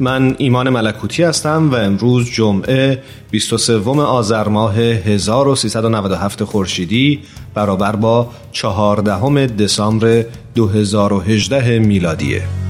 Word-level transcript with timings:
من 0.00 0.34
ایمان 0.38 0.68
ملکوتی 0.70 1.22
هستم 1.22 1.70
و 1.70 1.74
امروز 1.74 2.30
جمعه 2.30 3.02
23 3.30 3.78
آذر 3.90 4.48
ماه 4.48 4.76
1397 4.76 6.44
خورشیدی 6.44 7.20
برابر 7.54 7.96
با 7.96 8.30
14 8.52 9.46
دسامبر 9.46 10.24
2018 10.54 11.78
میلادیه. 11.78 12.63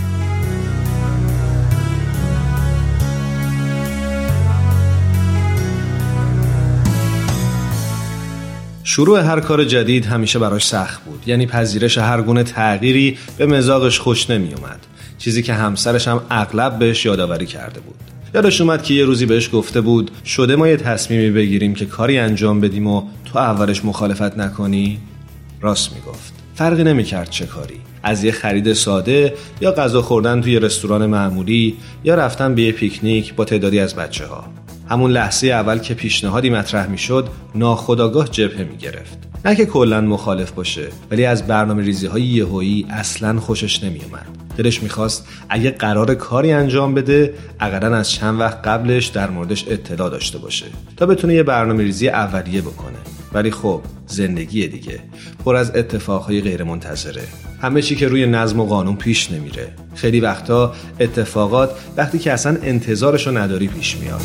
شروع 8.95 9.21
هر 9.21 9.41
کار 9.41 9.65
جدید 9.65 10.07
همیشه 10.07 10.39
براش 10.39 10.67
سخت 10.67 11.05
بود. 11.05 11.23
یعنی 11.27 11.47
پذیرش 11.47 11.99
هر 11.99 12.23
گونه 12.23 12.43
تغییری 12.43 13.19
به 13.39 13.47
مزاقش 13.47 13.99
خوش 13.99 14.31
نمی 14.31 14.55
اومد. 14.55 14.87
چیزی 15.19 15.43
که 15.43 15.55
همسرش 15.55 16.09
هم 16.09 16.23
اغلب 16.31 16.79
بهش 16.79 17.05
یادآوری 17.05 17.47
کرده 17.47 17.81
بود. 17.81 17.95
یادش 18.35 18.61
اومد 18.61 18.83
که 18.83 18.95
یه 18.95 19.05
روزی 19.05 19.27
بهش 19.27 19.51
گفته 19.53 19.81
بود 19.81 20.11
شده 20.25 20.57
ما 20.57 20.69
یه 20.69 20.77
تصمیمی 20.77 21.31
بگیریم 21.31 21.75
که 21.75 21.87
کاری 21.87 22.19
انجام 22.19 22.61
بدیم 22.61 22.87
و 22.87 23.03
تو 23.25 23.39
اولش 23.39 23.85
مخالفت 23.85 24.39
نکنی؟ 24.39 24.99
راست 25.61 25.93
می‌گفت. 25.95 26.33
فرقی 26.55 26.85
نمی‌کرد 26.85 27.31
چه 27.31 27.47
کاری. 27.47 27.81
از 28.03 28.25
یه 28.25 28.33
خرید 28.33 28.73
ساده 28.73 29.35
یا 29.61 29.73
غذا 29.73 30.03
خوردن 30.03 30.41
توی 30.41 30.59
رستوران 30.59 31.07
معمولی 31.07 31.77
یا 32.05 32.15
رفتن 32.15 32.55
به 32.55 32.63
یه 32.63 32.73
پیکنیک 32.73 33.35
با 33.35 33.45
تعدادی 33.45 33.81
از 33.81 33.95
بچه 33.95 34.27
ها 34.27 34.64
همون 34.95 35.11
لحظه 35.11 35.47
اول 35.47 35.79
که 35.79 35.95
پیشنهادی 35.95 36.51
مطرح 36.51 36.87
می‌شد 36.87 37.29
ناخداگاه 37.55 38.29
جبهه 38.29 38.65
می‌گرفت. 38.65 39.19
نه 39.45 39.57
که 39.57 39.67
کلا 39.67 40.01
مخالف 40.01 40.51
باشه 40.51 40.89
ولی 41.11 41.25
از 41.25 41.47
برنامه 41.47 41.83
ریزی 41.83 42.07
های 42.07 42.23
یهویی 42.23 42.87
اصلا 42.91 43.41
خوشش 43.41 43.85
نمیومد 43.85 44.27
دلش 44.57 44.83
می‌خواست 44.83 45.27
اگه 45.49 45.71
قرار 45.71 46.15
کاری 46.15 46.53
انجام 46.53 46.95
بده 46.95 47.35
اقلا 47.61 47.97
از 47.97 48.11
چند 48.11 48.41
وقت 48.41 48.69
قبلش 48.69 49.07
در 49.07 49.31
موردش 49.31 49.65
اطلاع 49.69 50.11
داشته 50.11 50.39
باشه 50.39 50.67
تا 50.97 51.07
بتونه 51.07 51.35
یه 51.35 51.43
برنامه 51.43 51.83
ریزی 51.83 52.09
اولیه 52.09 52.61
بکنه. 52.61 52.99
ولی 53.33 53.51
خب 53.51 53.81
زندگی 54.07 54.69
دیگه. 54.69 55.01
پر 55.45 55.57
از 55.57 55.77
اتفاقهای 55.77 56.41
غیر 56.41 56.65
منتظره 56.65 57.23
همه 57.63 57.83
چی 57.83 57.97
که 57.97 58.09
روی 58.09 58.27
نظم 58.27 58.61
و 58.61 58.67
قانون 58.67 58.97
پیش 58.97 59.33
نمیره. 59.33 59.69
خیلی 59.95 60.21
وقتا 60.21 60.75
اتفاقات 61.01 61.71
وقتی 61.97 62.19
که 62.19 62.33
اصلا 62.33 62.57
انتظارشو 62.63 63.39
نداری 63.39 63.69
پیش 63.69 63.97
میاد. 63.97 64.21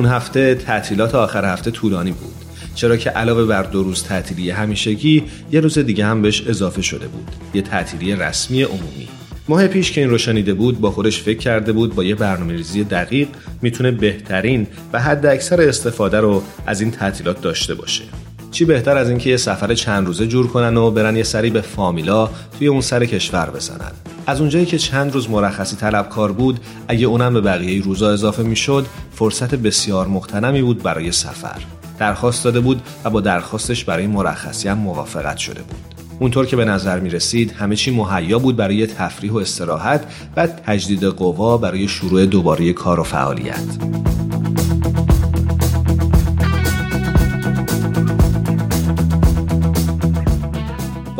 اون 0.00 0.08
هفته 0.08 0.54
تعطیلات 0.54 1.14
آخر 1.14 1.52
هفته 1.52 1.70
طولانی 1.70 2.12
بود. 2.12 2.34
چرا 2.74 2.96
که 2.96 3.10
علاوه 3.10 3.44
بر 3.44 3.62
دو 3.62 3.82
روز 3.82 4.02
تعطیلی 4.02 4.50
همیشگی 4.50 5.24
یه 5.52 5.60
روز 5.60 5.78
دیگه 5.78 6.04
هم 6.06 6.22
بهش 6.22 6.46
اضافه 6.46 6.82
شده 6.82 7.08
بود. 7.08 7.28
یه 7.54 7.62
تعطیلی 7.62 8.16
رسمی 8.16 8.62
عمومی. 8.62 9.08
ماه 9.48 9.66
پیش 9.66 9.92
که 9.92 10.00
این 10.00 10.10
رو 10.10 10.18
شنیده 10.18 10.54
بود 10.54 10.80
با 10.80 10.90
خودش 10.90 11.22
فکر 11.22 11.38
کرده 11.38 11.72
بود 11.72 11.94
با 11.94 12.04
یه 12.04 12.14
برنامه 12.14 12.52
ریزی 12.52 12.84
دقیق 12.84 13.28
می‌تونه 13.62 13.90
بهترین 13.90 14.66
و 14.92 15.00
حد 15.00 15.26
اکثر 15.26 15.60
استفاده 15.60 16.20
رو 16.20 16.42
از 16.66 16.80
این 16.80 16.90
تعطیلات 16.90 17.40
داشته 17.40 17.74
باشه. 17.74 18.04
چی 18.50 18.64
بهتر 18.64 18.96
از 18.96 19.08
اینکه 19.08 19.30
یه 19.30 19.36
سفر 19.36 19.74
چند 19.74 20.06
روزه 20.06 20.26
جور 20.26 20.46
کنن 20.46 20.76
و 20.76 20.90
برن 20.90 21.16
یه 21.16 21.22
سری 21.22 21.50
به 21.50 21.60
فامیلا 21.60 22.28
توی 22.58 22.66
اون 22.66 22.80
سر 22.80 23.04
کشور 23.04 23.50
بزنن. 23.50 23.92
از 24.26 24.40
اونجایی 24.40 24.66
که 24.66 24.78
چند 24.78 25.12
روز 25.12 25.30
مرخصی 25.30 25.76
طلبکار 25.76 26.32
بود 26.32 26.60
اگه 26.88 27.06
اونم 27.06 27.34
به 27.34 27.40
بقیه 27.40 27.82
روزا 27.82 28.10
اضافه 28.10 28.42
می‌شد 28.42 28.86
فرصت 29.12 29.54
بسیار 29.54 30.08
مختنمی 30.08 30.62
بود 30.62 30.82
برای 30.82 31.12
سفر. 31.12 31.62
درخواست 31.98 32.44
داده 32.44 32.60
بود 32.60 32.82
و 33.04 33.10
با 33.10 33.20
درخواستش 33.20 33.84
برای 33.84 34.06
مرخصی 34.06 34.68
هم 34.68 34.78
موافقت 34.78 35.36
شده 35.36 35.62
بود. 35.62 35.80
اونطور 36.20 36.46
که 36.46 36.56
به 36.56 36.64
نظر 36.64 37.00
می 37.00 37.10
رسید 37.10 37.52
همه 37.52 37.76
چی 37.76 37.90
مهیا 37.90 38.38
بود 38.38 38.56
برای 38.56 38.86
تفریح 38.86 39.32
و 39.32 39.36
استراحت 39.36 40.04
و 40.36 40.46
تجدید 40.46 41.04
قوا 41.04 41.58
برای 41.58 41.88
شروع 41.88 42.26
دوباره 42.26 42.72
کار 42.72 43.00
و 43.00 43.02
فعالیت. 43.02 43.64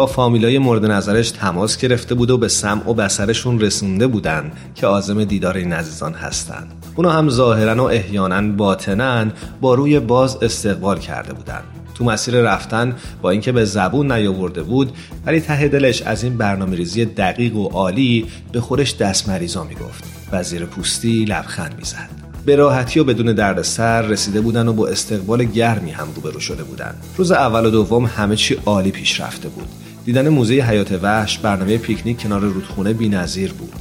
با 0.01 0.07
فامیلای 0.07 0.59
مورد 0.59 0.87
نظرش 0.87 1.31
تماس 1.31 1.77
گرفته 1.77 2.15
بود 2.15 2.31
و 2.31 2.39
به 2.39 2.49
سمع 2.49 2.91
و 2.91 2.95
بسرشون 2.95 3.61
رسونده 3.61 4.07
بودن 4.07 4.53
که 4.75 4.87
آزم 4.87 5.25
دیدار 5.25 5.57
این 5.57 5.73
عزیزان 5.73 6.15
هستند. 6.15 6.73
اونا 6.97 7.11
هم 7.11 7.29
ظاهرا 7.29 7.85
و 7.85 7.91
احیانا 7.91 8.53
باطنا 8.57 9.27
با 9.61 9.75
روی 9.75 10.01
باز 10.01 10.39
استقبال 10.43 10.99
کرده 10.99 11.33
بودند. 11.33 11.65
تو 11.95 12.05
مسیر 12.05 12.41
رفتن 12.41 12.97
با 13.23 13.31
اینکه 13.31 13.53
به 13.53 13.65
زبون 13.65 14.13
نیاورده 14.13 14.63
بود 14.63 14.93
ولی 15.27 15.41
ته 15.41 15.69
دلش 15.69 16.03
از 16.03 16.25
این 16.25 16.37
برنامه 16.37 16.77
ریزی 16.77 17.05
دقیق 17.05 17.57
و 17.57 17.69
عالی 17.69 18.27
به 18.53 18.61
خودش 18.61 18.97
دست 18.97 19.29
مریضا 19.29 19.65
می‌گفت 19.65 20.05
وزیر 20.33 20.65
پوستی 20.65 21.25
لبخند 21.25 21.75
می‌زد 21.79 22.09
به 22.45 22.57
راحتی 22.57 23.01
و 23.01 23.05
بدون 23.05 23.33
دردسر 23.33 24.03
رسیده 24.03 24.41
بودن 24.41 24.69
و 24.69 24.73
با 24.73 24.89
استقبال 24.89 25.45
گرمی 25.45 25.91
هم 25.91 26.09
روبرو 26.15 26.41
شده 26.41 26.65
بودند 26.65 27.05
روز 27.17 27.33
اول 27.33 27.67
و 27.67 27.71
دوم 27.71 28.07
همه 28.07 28.37
چی 28.37 28.57
عالی 28.67 28.91
پیش 28.91 29.21
رفته 29.21 29.49
بود 29.49 29.69
دیدن 30.05 30.29
موزه 30.29 30.55
حیات 30.55 30.99
وحش 31.03 31.39
برنامه 31.39 31.79
پیکنیک 31.79 32.23
کنار 32.23 32.41
رودخونه 32.41 32.93
بی‌نظیر 32.93 33.53
بود. 33.53 33.73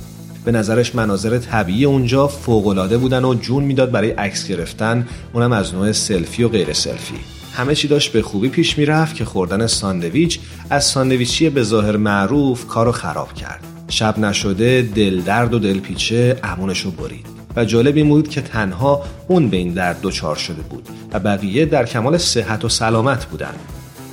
به 0.45 0.51
نظرش 0.51 0.95
مناظر 0.95 1.37
طبیعی 1.37 1.85
اونجا 1.85 2.27
فوقالعاده 2.27 2.97
بودن 2.97 3.25
و 3.25 3.33
جون 3.33 3.63
می‌داد 3.63 3.91
برای 3.91 4.11
عکس 4.11 4.47
گرفتن 4.47 5.07
اونم 5.33 5.51
از 5.51 5.73
نوع 5.73 5.91
سلفی 5.91 6.43
و 6.43 6.47
غیر 6.47 6.73
سلفی. 6.73 7.15
همه 7.53 7.75
چی 7.75 7.87
داشت 7.87 8.11
به 8.11 8.21
خوبی 8.21 8.49
پیش 8.49 8.77
می‌رفت 8.77 9.15
که 9.15 9.25
خوردن 9.25 9.67
ساندویچ 9.67 10.39
از 10.69 10.85
ساندویچی 10.85 11.49
به 11.49 11.63
ظاهر 11.63 11.97
معروف 11.97 12.67
کارو 12.67 12.91
خراب 12.91 13.33
کرد. 13.33 13.63
شب 13.87 14.19
نشده 14.19 14.89
دل 14.95 15.21
درد 15.21 15.53
و 15.53 15.59
دلپیچه 15.59 16.37
امونشو 16.43 16.91
برید. 16.91 17.25
و 17.55 17.65
جالب 17.65 17.95
این 17.95 18.09
بود 18.09 18.29
که 18.29 18.41
تنها 18.41 19.03
اون 19.27 19.49
به 19.49 19.57
این 19.57 19.73
درد 19.73 19.97
دچار 20.01 20.35
شده 20.35 20.61
بود 20.61 20.89
و 21.13 21.19
بقیه 21.19 21.65
در 21.65 21.85
کمال 21.85 22.17
صحت 22.17 22.65
و 22.65 22.69
سلامت 22.69 23.25
بودند 23.25 23.59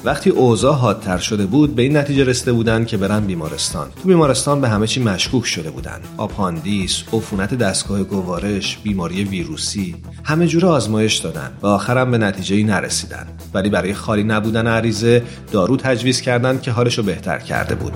وقتی 0.05 0.31
اوضاع 0.31 0.75
حادتر 0.75 1.19
شده 1.19 1.47
بود 1.47 1.75
به 1.75 1.83
این 1.83 1.97
نتیجه 1.97 2.25
رسیده 2.25 2.53
بودن 2.53 2.85
که 2.85 2.97
برن 2.97 3.21
بیمارستان. 3.21 3.89
تو 4.03 4.09
بیمارستان 4.09 4.61
به 4.61 4.69
همه 4.69 4.87
چی 4.87 5.03
مشکوک 5.03 5.47
شده 5.47 5.71
بودن. 5.71 6.01
آپاندیس 6.17 7.03
عفونت 7.13 7.55
دستگاه 7.55 8.03
گوارش 8.03 8.79
بیماری 8.79 9.25
ویروسی 9.25 9.97
همه 10.25 10.47
جور 10.47 10.67
آزمایش 10.67 11.17
دادن 11.17 11.51
و 11.63 11.67
آخرم 11.67 12.11
به 12.11 12.19
نتیجه 12.19 12.57
ای 12.57 12.65
نرسیدن. 12.65 13.27
ولی 13.55 13.69
برای 13.69 13.95
خالی 13.95 14.25
نبودن 14.25 14.67
عریضه 14.67 15.23
دارو 15.53 15.77
تجویز 15.77 16.21
کردند 16.21 16.63
که 16.63 16.71
حالشو 16.71 17.03
بهتر 17.03 17.39
کرده 17.39 17.75
بود. 17.75 17.93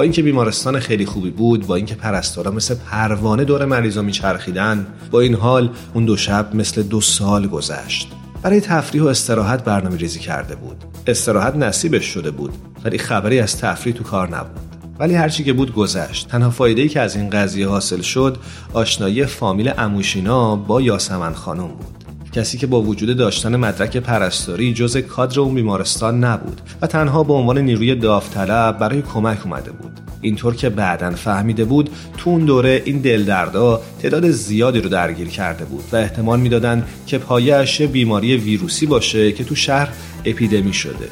با 0.00 0.04
اینکه 0.04 0.22
بیمارستان 0.22 0.80
خیلی 0.80 1.06
خوبی 1.06 1.30
بود 1.30 1.66
با 1.66 1.76
اینکه 1.76 1.94
پرستارا 1.94 2.50
مثل 2.50 2.74
پروانه 2.74 3.44
دور 3.44 3.64
مریضا 3.64 4.02
میچرخیدن 4.02 4.86
با 5.10 5.20
این 5.20 5.34
حال 5.34 5.70
اون 5.94 6.04
دو 6.04 6.16
شب 6.16 6.54
مثل 6.54 6.82
دو 6.82 7.00
سال 7.00 7.46
گذشت. 7.46 8.12
برای 8.42 8.60
تفریح 8.60 9.02
و 9.02 9.06
استراحت 9.06 9.64
برنامه 9.64 9.96
ریزی 9.96 10.18
کرده 10.18 10.56
بود. 10.56 10.84
استراحت 11.06 11.56
نصیبش 11.56 12.04
شده 12.04 12.30
بود 12.30 12.52
ولی 12.84 12.98
خبری 12.98 13.40
از 13.40 13.56
تفریح 13.56 13.94
تو 13.94 14.04
کار 14.04 14.36
نبود. 14.36 14.60
ولی 14.98 15.14
هرچی 15.14 15.44
که 15.44 15.52
بود 15.52 15.74
گذشت. 15.74 16.28
تنها 16.28 16.50
فایده 16.50 16.82
ای 16.82 16.88
که 16.88 17.00
از 17.00 17.16
این 17.16 17.30
قضیه 17.30 17.68
حاصل 17.68 18.00
شد 18.00 18.36
آشنایی 18.72 19.26
فامیل 19.26 19.72
اموشینا 19.78 20.56
با 20.56 20.80
یاسمن 20.80 21.32
خانم 21.32 21.68
بود. 21.68 21.99
کسی 22.32 22.58
که 22.58 22.66
با 22.66 22.82
وجود 22.82 23.16
داشتن 23.16 23.56
مدرک 23.56 23.96
پرستاری 23.96 24.74
جز 24.74 24.96
کادر 24.96 25.40
اون 25.40 25.54
بیمارستان 25.54 26.24
نبود 26.24 26.60
و 26.82 26.86
تنها 26.86 27.24
به 27.24 27.32
عنوان 27.32 27.58
نیروی 27.58 27.94
داوطلب 27.94 28.78
برای 28.78 29.02
کمک 29.02 29.46
اومده 29.46 29.70
بود. 29.70 30.00
اینطور 30.20 30.54
که 30.54 30.68
بعدا 30.68 31.10
فهمیده 31.10 31.64
بود 31.64 31.90
تو 32.18 32.30
اون 32.30 32.44
دوره 32.44 32.82
این 32.84 32.98
دلدردا 32.98 33.80
تعداد 34.02 34.30
زیادی 34.30 34.80
رو 34.80 34.88
درگیر 34.88 35.28
کرده 35.28 35.64
بود 35.64 35.84
و 35.92 35.96
احتمال 35.96 36.40
می‌دادند 36.40 36.86
که 37.06 37.18
پایش 37.18 37.82
بیماری 37.82 38.36
ویروسی 38.36 38.86
باشه 38.86 39.32
که 39.32 39.44
تو 39.44 39.54
شهر 39.54 39.88
اپیدمی 40.24 40.72
شده. 40.72 41.08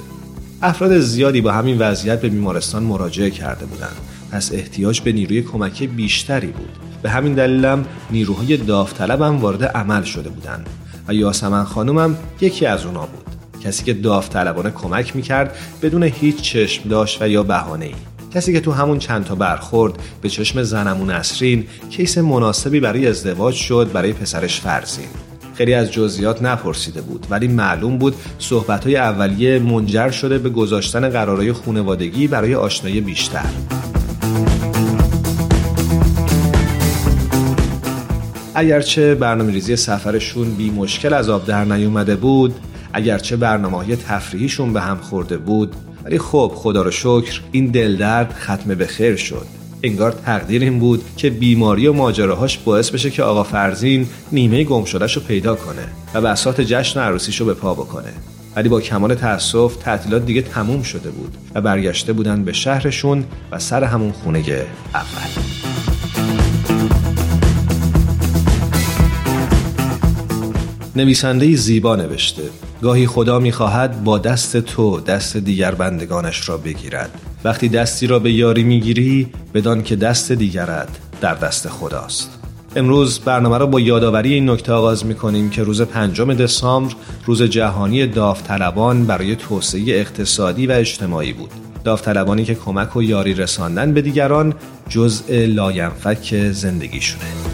افراد 0.62 0.98
زیادی 0.98 1.40
با 1.40 1.52
همین 1.52 1.78
وضعیت 1.78 2.20
به 2.20 2.28
بیمارستان 2.28 2.82
مراجعه 2.82 3.30
کرده 3.30 3.66
بودند. 3.66 3.96
پس 4.30 4.52
احتیاج 4.52 5.00
به 5.00 5.12
نیروی 5.12 5.42
کمکی 5.42 5.86
بیشتری 5.86 6.46
بود. 6.46 6.70
به 7.02 7.10
همین 7.10 7.34
دلیلم 7.34 7.84
نیروهای 8.10 8.56
داوطلب 8.56 9.22
هم 9.22 9.36
وارد 9.36 9.64
عمل 9.64 10.02
شده 10.02 10.28
بودند. 10.28 10.66
و 11.08 11.14
یاسمن 11.14 11.64
خانومم 11.64 12.16
یکی 12.40 12.66
از 12.66 12.86
اونا 12.86 13.06
بود. 13.06 13.28
کسی 13.64 13.84
که 13.84 13.94
داوطلبانه 13.94 14.70
کمک 14.70 15.16
می‌کرد 15.16 15.56
بدون 15.82 16.02
هیچ 16.02 16.40
چشم 16.40 16.88
داشت 16.88 17.22
و 17.22 17.28
یا 17.28 17.42
بهانه 17.42 17.84
ای 17.84 17.94
کسی 18.34 18.52
که 18.52 18.60
تو 18.60 18.72
همون 18.72 18.98
چند 18.98 19.24
تا 19.24 19.34
برخورد 19.34 19.94
به 20.22 20.28
چشم 20.28 20.62
زنمون 20.62 21.10
نسرین 21.10 21.66
کیس 21.90 22.18
مناسبی 22.18 22.80
برای 22.80 23.06
ازدواج 23.06 23.54
شد 23.54 23.90
برای 23.92 24.12
پسرش 24.12 24.60
فرزین 24.60 25.08
خیلی 25.54 25.74
از 25.74 25.92
جزئیات 25.92 26.42
نپرسیده 26.42 27.00
بود 27.00 27.26
ولی 27.30 27.48
معلوم 27.48 27.98
بود 27.98 28.14
صحبتهای 28.38 28.96
اولیه 28.96 29.58
منجر 29.58 30.10
شده 30.10 30.38
به 30.38 30.50
گذاشتن 30.50 31.08
قرارای 31.08 31.52
خونوادگی 31.52 32.26
برای 32.26 32.54
آشنایی 32.54 33.00
بیشتر. 33.00 33.77
اگرچه 38.58 39.14
برنامه 39.14 39.52
ریزی 39.52 39.76
سفرشون 39.76 40.54
بی 40.54 40.70
مشکل 40.70 41.14
از 41.14 41.28
آب 41.28 41.46
در 41.46 41.64
نیومده 41.64 42.16
بود 42.16 42.54
اگرچه 42.92 43.36
برنامه 43.36 43.96
تفریحیشون 43.96 44.72
به 44.72 44.80
هم 44.80 44.96
خورده 44.96 45.38
بود 45.38 45.76
ولی 46.04 46.18
خب 46.18 46.52
خدا 46.54 46.82
رو 46.82 46.90
شکر 46.90 47.40
این 47.52 47.66
دلدرد 47.66 48.32
ختم 48.32 48.74
به 48.74 48.86
خیر 48.86 49.16
شد. 49.16 49.46
انگار 49.82 50.10
تقدیر 50.10 50.62
این 50.62 50.78
بود 50.78 51.04
که 51.16 51.30
بیماری 51.30 51.86
و 51.86 51.92
ماجراهاش 51.92 52.58
باعث 52.58 52.90
بشه 52.90 53.10
که 53.10 53.22
آقا 53.22 53.42
فرزین 53.42 54.06
نیمه 54.32 54.64
گم 54.64 54.84
شدهش 54.84 55.16
رو 55.16 55.22
پیدا 55.22 55.54
کنه 55.54 55.88
و 56.14 56.20
بسات 56.20 56.60
جشن 56.60 57.00
عروسیش 57.00 57.40
رو 57.40 57.46
به 57.46 57.54
پا 57.54 57.74
بکنه. 57.74 58.12
ولی 58.56 58.68
با 58.68 58.80
کمال 58.80 59.14
تأسف 59.14 59.76
تعطیلات 59.76 60.26
دیگه 60.26 60.42
تموم 60.42 60.82
شده 60.82 61.10
بود 61.10 61.36
و 61.54 61.60
برگشته 61.60 62.12
بودن 62.12 62.44
به 62.44 62.52
شهرشون 62.52 63.24
و 63.52 63.58
سر 63.58 63.84
همون 63.84 64.12
خونه 64.12 64.38
اول. 64.94 66.27
نویسنده 70.98 71.56
زیبا 71.56 71.96
نوشته 71.96 72.42
گاهی 72.82 73.06
خدا 73.06 73.38
می‌خواهد 73.38 74.04
با 74.04 74.18
دست 74.18 74.56
تو 74.56 75.00
دست 75.00 75.36
دیگر 75.36 75.74
بندگانش 75.74 76.48
را 76.48 76.56
بگیرد. 76.56 77.10
وقتی 77.44 77.68
دستی 77.68 78.06
را 78.06 78.18
به 78.18 78.32
یاری 78.32 78.64
می‌گیری 78.64 79.28
بدان 79.54 79.82
که 79.82 79.96
دست 79.96 80.32
دیگرت 80.32 80.88
در 81.20 81.34
دست 81.34 81.68
خداست. 81.68 82.30
امروز 82.76 83.18
برنامه 83.18 83.58
را 83.58 83.66
با 83.66 83.80
یادآوری 83.80 84.34
این 84.34 84.50
نکته 84.50 84.72
آغاز 84.72 85.06
می 85.06 85.50
که 85.50 85.62
روز 85.62 85.82
پنجم 85.82 86.34
دسامبر 86.34 86.94
روز 87.26 87.42
جهانی 87.42 88.06
داوطلبان 88.06 89.06
برای 89.06 89.36
توسعه 89.36 89.82
اقتصادی 90.00 90.66
و 90.66 90.72
اجتماعی 90.72 91.32
بود. 91.32 91.50
داوطلبانی 91.84 92.44
که 92.44 92.54
کمک 92.54 92.96
و 92.96 93.02
یاری 93.02 93.34
رساندن 93.34 93.92
به 93.92 94.02
دیگران 94.02 94.54
جزء 94.88 95.46
لاینفک 95.46 96.50
زندگیشونه. 96.52 97.47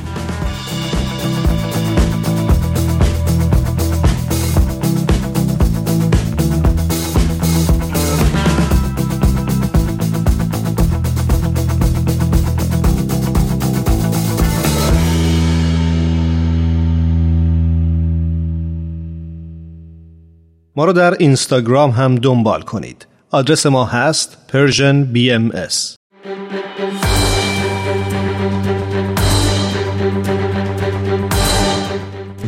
ما 20.77 20.85
رو 20.85 20.93
در 20.93 21.15
اینستاگرام 21.19 21.91
هم 21.91 22.15
دنبال 22.15 22.63
کنید 22.63 23.07
آدرس 23.31 23.67
ما 23.67 23.85
هست 23.85 24.39
Persian 24.53 25.15
BMS 25.15 25.97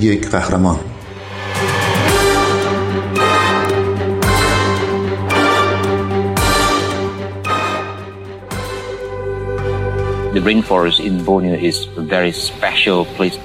یک 0.00 0.28
قهرمان 0.28 0.78
The 10.34 10.42
rainforest 10.42 11.00
in 11.00 11.24
Borneo 11.24 11.54
is 11.54 11.88
a 11.96 12.02
very 12.02 12.32
special 12.32 13.04
place 13.16 13.38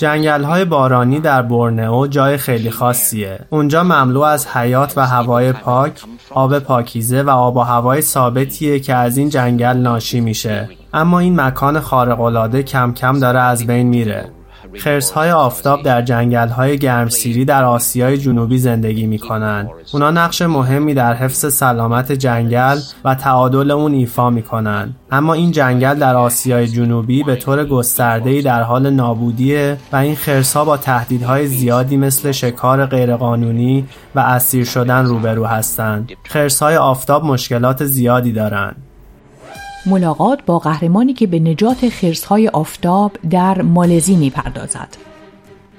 جنگل 0.00 0.44
های 0.44 0.64
بارانی 0.64 1.20
در 1.20 1.42
بورنئو 1.42 2.06
جای 2.06 2.36
خیلی 2.36 2.70
خاصیه. 2.70 3.38
اونجا 3.50 3.82
مملو 3.82 4.20
از 4.20 4.46
حیات 4.46 4.92
و 4.98 5.06
هوای 5.06 5.52
پاک، 5.52 5.92
آب 6.30 6.58
پاکیزه 6.58 7.22
و 7.22 7.30
آب 7.30 7.56
و 7.56 7.60
هوای 7.60 8.00
ثابتیه 8.00 8.80
که 8.80 8.94
از 8.94 9.16
این 9.18 9.28
جنگل 9.28 9.76
ناشی 9.76 10.20
میشه. 10.20 10.68
اما 10.94 11.18
این 11.18 11.40
مکان 11.40 11.80
خارق‌العاده 11.80 12.62
کم 12.62 12.92
کم 12.92 13.18
داره 13.18 13.40
از 13.40 13.66
بین 13.66 13.86
میره. 13.86 14.24
های 15.14 15.30
آفتاب 15.30 15.82
در 15.82 16.02
جنگل 16.02 16.48
های 16.48 16.78
گرمسیری 16.78 17.44
در 17.44 17.64
آسیای 17.64 18.18
جنوبی 18.18 18.58
زندگی 18.58 19.06
می 19.06 19.18
کنند. 19.18 19.70
اونا 19.92 20.10
نقش 20.10 20.42
مهمی 20.42 20.94
در 20.94 21.14
حفظ 21.14 21.54
سلامت 21.54 22.12
جنگل 22.12 22.78
و 23.04 23.14
تعادل 23.14 23.70
اون 23.70 23.92
ایفا 23.92 24.30
می 24.30 24.42
کنند. 24.42 24.96
اما 25.12 25.34
این 25.34 25.50
جنگل 25.50 25.94
در 25.94 26.16
آسیای 26.16 26.68
جنوبی 26.68 27.22
به 27.22 27.36
طور 27.36 27.64
گسترده‌ای 27.64 28.42
در 28.42 28.62
حال 28.62 28.90
نابودیه 28.90 29.76
و 29.92 29.96
این 29.96 30.16
ها 30.54 30.64
با 30.64 30.76
تهدیدهای 30.76 31.46
زیادی 31.46 31.96
مثل 31.96 32.32
شکار 32.32 32.86
غیرقانونی 32.86 33.86
و 34.14 34.20
اسیر 34.20 34.64
شدن 34.64 35.04
روبرو 35.04 35.44
هستند. 35.46 36.12
های 36.60 36.76
آفتاب 36.76 37.24
مشکلات 37.24 37.84
زیادی 37.84 38.32
دارند. 38.32 38.89
ملاقات 39.86 40.38
با 40.46 40.58
قهرمانی 40.58 41.12
که 41.12 41.26
به 41.26 41.38
نجات 41.38 41.88
خرسهای 41.88 42.48
آفتاب 42.48 43.12
در 43.30 43.62
مالزی 43.62 44.16
می‌پردازد. 44.16 44.88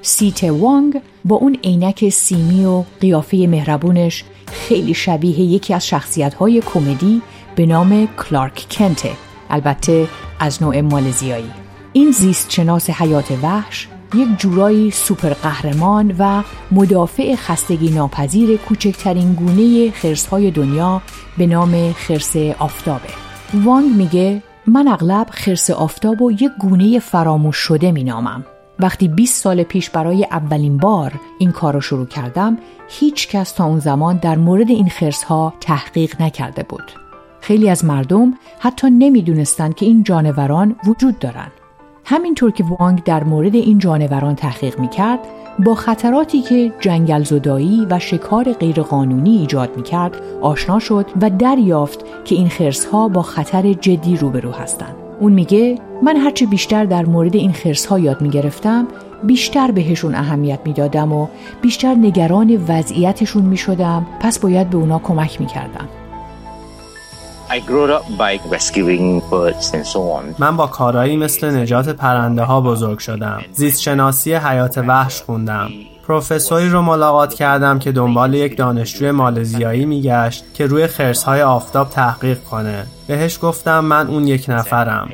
سیت 0.02 0.44
وانگ 0.44 1.02
با 1.26 1.36
اون 1.36 1.58
عینک 1.64 2.10
سیمی 2.10 2.66
و 2.66 2.84
قیافه 3.02 3.38
مهربونش 3.38 4.24
خیلی 4.52 4.94
شبیه 4.94 5.40
یکی 5.40 5.74
از 5.74 5.88
شخصیت‌های 5.88 6.62
کمدی 6.62 7.22
به 7.56 7.66
نام 7.66 8.08
کلارک 8.18 8.66
کنته 8.72 9.12
البته 9.50 10.08
از 10.40 10.64
نوع 10.64 10.82
مالزیایی 10.82 11.52
این 11.94 12.12
زیست 12.12 12.52
شناس 12.52 12.90
حیات 12.90 13.32
وحش 13.44 13.88
یک 14.16 14.28
جورایی 14.38 14.92
سوپر 14.92 15.30
قهرمان 15.30 16.16
و 16.20 16.44
مدافع 16.72 17.36
خستگی 17.36 17.90
ناپذیر 17.90 18.58
کوچکترین 18.58 19.34
گونه 19.34 19.92
خرسهای 19.92 20.52
دنیا 20.52 21.02
به 21.38 21.48
نام 21.48 21.94
خرس 21.94 22.36
آفتابه 22.60 23.31
وانگ 23.54 23.96
میگه 23.96 24.42
من 24.68 24.88
اغلب 24.88 25.28
خرس 25.32 25.70
آفتاب 25.70 26.22
و 26.22 26.32
یک 26.32 26.52
گونه 26.60 27.00
فراموش 27.00 27.58
شده 27.58 27.92
مینامم. 27.92 28.46
وقتی 28.80 29.08
20 29.08 29.44
سال 29.44 29.64
پیش 29.64 29.90
برای 29.90 30.28
اولین 30.32 30.78
بار 30.78 31.14
این 31.40 31.52
کار 31.52 31.74
رو 31.74 31.82
شروع 31.82 32.06
کردم 32.06 32.58
هیچ 32.90 33.30
کس 33.30 33.52
تا 33.52 33.66
اون 33.66 33.80
زمان 33.80 34.18
در 34.18 34.36
مورد 34.36 34.70
این 34.70 34.90
خرس 34.90 35.24
ها 35.24 35.54
تحقیق 35.60 36.22
نکرده 36.22 36.64
بود. 36.64 36.92
خیلی 37.42 37.70
از 37.70 37.86
مردم 37.86 38.34
حتی 38.60 38.90
نمی‌دونستند 38.90 39.76
که 39.76 39.86
این 39.86 40.04
جانوران 40.04 40.76
وجود 40.86 41.20
دارند 41.20 41.52
همینطور 42.06 42.52
که 42.52 42.64
وانگ 42.64 43.04
در 43.04 43.24
مورد 43.24 43.56
این 43.56 43.78
جانوران 43.78 44.36
تحقیق 44.36 44.80
می‌کرد 44.80 45.20
با 45.60 45.76
خطراتی 45.76 46.42
که 46.42 46.72
جنگل 46.80 47.24
زدایی 47.24 47.88
و 47.90 48.00
شکار 48.00 48.54
غیرقانونی 48.54 49.38
ایجاد 49.38 49.78
می 49.78 49.84
کرد 49.84 50.22
آشنا 50.42 50.80
شد 50.80 51.06
و 51.22 51.30
دریافت 51.30 52.26
که 52.26 52.36
این 52.36 52.50
خرس 52.50 52.86
ها 52.86 53.08
با 53.08 53.22
خطر 53.22 53.74
جدی 53.74 54.18
روبرو 54.18 54.52
هستند. 54.52 54.96
اون 55.20 55.34
میگه 55.34 55.78
من 56.04 56.18
هرچه 56.18 56.46
بیشتر 56.46 56.86
در 56.86 57.06
مورد 57.06 57.36
این 57.36 57.52
خرس 57.52 57.86
ها 57.86 58.00
یاد 58.00 58.22
می 58.22 58.30
گرفتم 58.30 58.88
بیشتر 59.24 59.72
بهشون 59.72 60.16
اهمیت 60.16 60.60
می‌دادم 60.66 61.14
و 61.14 61.28
بیشتر 61.62 61.96
نگران 61.96 62.66
وضعیتشون 62.68 63.44
می 63.44 63.58
شدم 63.58 64.06
پس 64.20 64.40
باید 64.40 64.70
به 64.70 64.78
اونا 64.78 65.00
کمک 65.00 65.42
می 65.42 65.48
کردم. 65.48 65.88
من 70.40 70.58
با 70.58 70.68
کارهایی 70.68 71.18
مثل 71.18 71.56
نجات 71.56 71.90
پرنده 71.90 72.44
ها 72.44 72.62
بزرگ 72.62 73.00
شدم. 73.00 73.42
زیست 73.52 73.82
شناسی 73.82 74.34
حیات 74.34 74.78
وحش 74.78 75.22
خوندم. 75.22 75.70
پروفسوری 76.08 76.70
رو 76.70 76.82
ملاقات 76.82 77.34
کردم 77.34 77.80
که 77.80 77.92
دنبال 77.92 78.34
یک 78.34 78.58
دانشجوی 78.58 79.12
مالزیایی 79.12 79.86
میگشت 79.86 80.44
که 80.54 80.66
روی 80.66 80.88
خرسهای 80.88 81.42
آفتاب 81.42 81.90
تحقیق 81.90 82.44
کنه. 82.44 82.88
بهش 83.08 83.40
گفتم 83.42 83.80
من 83.80 84.08
اون 84.08 84.28
یک 84.28 84.46
نفرم. 84.50 85.10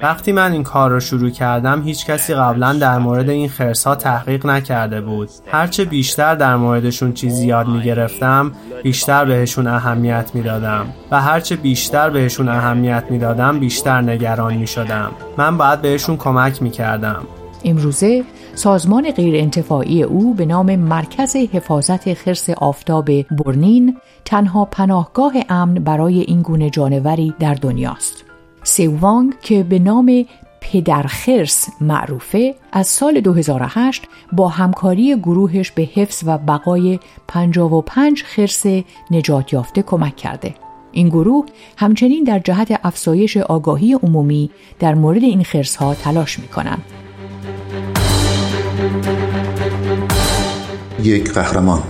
وقتی 0.00 0.32
من 0.32 0.52
این 0.52 0.62
کار 0.62 0.90
رو 0.90 1.00
شروع 1.00 1.30
کردم 1.30 1.82
هیچ 1.82 2.06
کسی 2.06 2.34
قبلا 2.34 2.72
در 2.72 2.98
مورد 2.98 3.30
این 3.30 3.48
خرسها 3.48 3.94
تحقیق 3.94 4.46
نکرده 4.46 5.00
بود. 5.00 5.28
هرچه 5.46 5.84
بیشتر 5.84 6.34
در 6.34 6.56
موردشون 6.56 7.12
چیزی 7.12 7.46
یاد 7.46 7.68
می‌گرفتم 7.68 8.52
بیشتر 8.82 9.24
بهشون 9.24 9.66
اهمیت 9.66 10.30
می‌دادم 10.34 10.86
و 11.10 11.20
هرچه 11.20 11.56
بیشتر 11.56 12.10
بهشون 12.10 12.48
اهمیت 12.48 13.04
می‌دادم 13.10 13.60
بیشتر 13.60 14.00
نگران 14.00 14.54
می‌شدم. 14.54 15.10
من 15.36 15.56
باید 15.56 15.82
بهشون 15.82 16.16
کمک 16.16 16.62
می‌کردم. 16.62 17.22
امروزه 17.64 18.24
سازمان 18.54 19.10
غیرانتفاعی 19.10 20.02
او 20.02 20.34
به 20.34 20.46
نام 20.46 20.76
مرکز 20.76 21.36
حفاظت 21.36 22.14
خرس 22.14 22.50
آفتاب 22.50 23.22
برنین 23.22 23.96
تنها 24.24 24.64
پناهگاه 24.64 25.32
امن 25.48 25.74
برای 25.74 26.20
این 26.20 26.42
گونه 26.42 26.70
جانوری 26.70 27.34
در 27.40 27.54
دنیاست. 27.54 28.24
سیوانگ 28.62 29.34
که 29.42 29.62
به 29.62 29.78
نام 29.78 30.24
پدر 30.60 31.02
خرس 31.02 31.68
معروفه 31.80 32.54
از 32.72 32.86
سال 32.86 33.20
2008 33.20 34.02
با 34.32 34.48
همکاری 34.48 35.16
گروهش 35.16 35.70
به 35.70 35.82
حفظ 35.82 36.22
و 36.26 36.38
بقای 36.38 36.98
55 37.28 38.22
خرس 38.22 38.64
نجات 39.10 39.52
یافته 39.52 39.82
کمک 39.82 40.16
کرده. 40.16 40.54
این 40.92 41.08
گروه 41.08 41.46
همچنین 41.76 42.24
در 42.24 42.38
جهت 42.38 42.80
افزایش 42.84 43.36
آگاهی 43.36 43.94
عمومی 43.94 44.50
در 44.78 44.94
مورد 44.94 45.22
این 45.22 45.44
خرس 45.44 45.76
ها 45.76 45.94
تلاش 45.94 46.38
می 46.38 46.48
کنند. 46.48 46.82
یک 51.02 51.32
قهرمان 51.32 51.82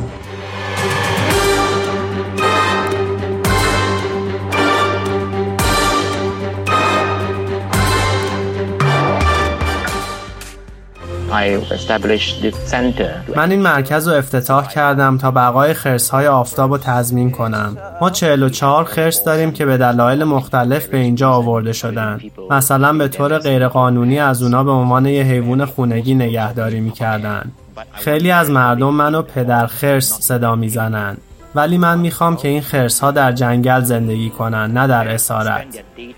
من 13.37 13.51
این 13.51 13.61
مرکز 13.61 14.09
رو 14.09 14.15
افتتاح 14.15 14.69
کردم 14.69 15.19
تا 15.19 15.31
بقای 15.31 15.75
خرس 15.75 16.11
های 16.11 16.27
آفتاب 16.27 16.71
رو 16.71 16.79
تضمین 16.79 17.31
کنم. 17.31 17.77
ما 18.01 18.11
44 18.11 18.85
خرس 18.85 19.25
داریم 19.25 19.53
که 19.53 19.67
به 19.67 19.77
دلایل 19.77 20.25
مختلف 20.25 20.87
به 20.87 20.99
اینجا 20.99 21.31
آورده 21.31 21.73
شدن. 21.73 22.21
مثلا 22.51 22.93
به 22.93 23.09
طور 23.09 23.39
غیرقانونی 23.39 24.19
از 24.19 24.43
اونا 24.43 24.65
به 24.65 24.71
عنوان 24.71 25.07
یه 25.07 25.23
حیوان 25.23 25.65
خونگی 25.65 26.15
نگهداری 26.15 26.81
می‌کردن. 26.81 27.53
خیلی 27.93 28.31
از 28.31 28.51
مردم 28.51 28.95
منو 28.95 29.23
پدر 29.23 29.67
خرس 29.67 30.21
صدا 30.21 30.55
می‌زنن. 30.55 31.17
ولی 31.55 31.79
من 31.79 31.99
می‌خوام 31.99 32.37
که 32.37 32.49
این 32.49 32.61
خرس 32.61 33.01
ها 33.01 33.11
در 33.11 33.33
جنگل 33.33 33.81
زندگی 33.81 34.31
کنن 34.31 34.71
نه 34.71 34.87
در 34.87 35.09
اسارت. 35.09 35.65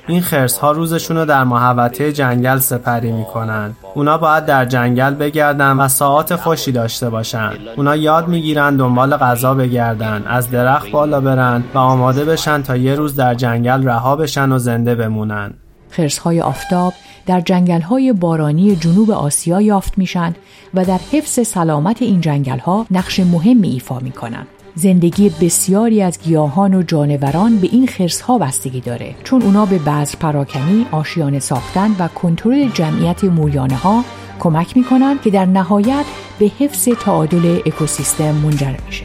این 0.07 0.21
خرس 0.21 0.59
ها 0.59 0.73
روزشون 0.73 1.17
رو 1.17 1.25
در 1.25 1.45
محوطه 1.45 2.13
جنگل 2.13 2.59
سپری 2.59 3.13
می‌کنن. 3.13 3.75
اونا 3.95 4.19
باید 4.19 4.47
در 4.47 4.65
جنگل 4.65 5.15
بگردن 5.15 5.77
و 5.77 5.89
ساعات 5.89 6.37
خوشی 6.37 6.73
داشته 6.73 7.11
باشن. 7.11 7.51
اونا 7.77 7.97
یاد 7.97 8.29
می‌گیرن 8.29 8.77
دنبال 8.77 9.17
غذا 9.17 9.55
بگردن 9.55 10.25
از 10.27 10.51
درخت 10.51 10.91
بالا 10.91 11.21
برن 11.21 11.65
و 11.75 11.79
آماده 11.79 12.25
بشن 12.25 12.63
تا 12.63 12.77
یه 12.77 12.95
روز 12.95 13.17
در 13.17 13.35
جنگل 13.35 13.85
رها 13.85 14.17
بشن 14.17 14.53
و 14.53 14.59
زنده 14.59 14.95
بمونن. 14.95 15.55
خرس 15.91 16.19
های 16.19 16.41
آفتاب 16.41 16.93
در 17.27 17.41
جنگل 17.41 17.81
های 17.81 18.13
بارانی 18.13 18.77
جنوب 18.77 19.11
آسیا 19.11 19.61
یافت 19.61 19.99
میشن 19.99 20.35
و 20.75 20.85
در 20.85 21.01
حفظ 21.13 21.47
سلامت 21.47 22.03
این 22.03 22.21
جنگل 22.21 22.59
ها 22.59 22.87
نقش 22.91 23.21
مهمی 23.21 23.69
ایفا 23.69 23.99
می‌کنن. 23.99 24.47
زندگی 24.75 25.29
بسیاری 25.41 26.03
از 26.03 26.19
گیاهان 26.21 26.75
و 26.75 26.83
جانوران 26.83 27.57
به 27.57 27.69
این 27.73 27.87
خرس 27.87 28.21
ها 28.21 28.39
بستگی 28.39 28.81
داره 28.81 29.15
چون 29.25 29.43
اونا 29.43 29.67
به 29.67 29.79
بذر 29.79 30.17
پراکنی، 30.17 30.87
آشیانه 30.93 31.39
ساختن 31.39 31.97
و 31.99 32.09
کنترل 32.09 32.69
جمعیت 32.69 33.25
مویانه 33.25 33.77
ها 33.77 34.05
کمک 34.41 34.77
می‌کنن 34.77 35.19
که 35.25 35.31
در 35.31 35.47
نهایت 35.47 36.05
به 36.39 36.51
حفظ 36.59 36.89
تعادل 36.89 37.59
اکوسیستم 37.67 38.35
منجر 38.35 38.75
میشه. 38.87 39.05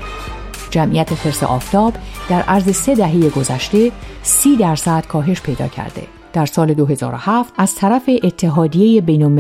جمعیت 0.72 1.16
خرس 1.16 1.44
آفتاب 1.44 1.94
در 2.30 2.42
عرض 2.42 2.76
سه 2.76 2.96
دهه 2.96 3.30
گذشته 3.30 3.92
سی 4.24 4.58
درصد 4.58 5.06
کاهش 5.08 5.42
پیدا 5.42 5.68
کرده. 5.68 6.04
در 6.34 6.46
سال 6.46 6.74
2007 6.74 7.54
از 7.58 7.76
طرف 7.76 8.10
اتحادیه 8.24 9.02
بین 9.02 9.40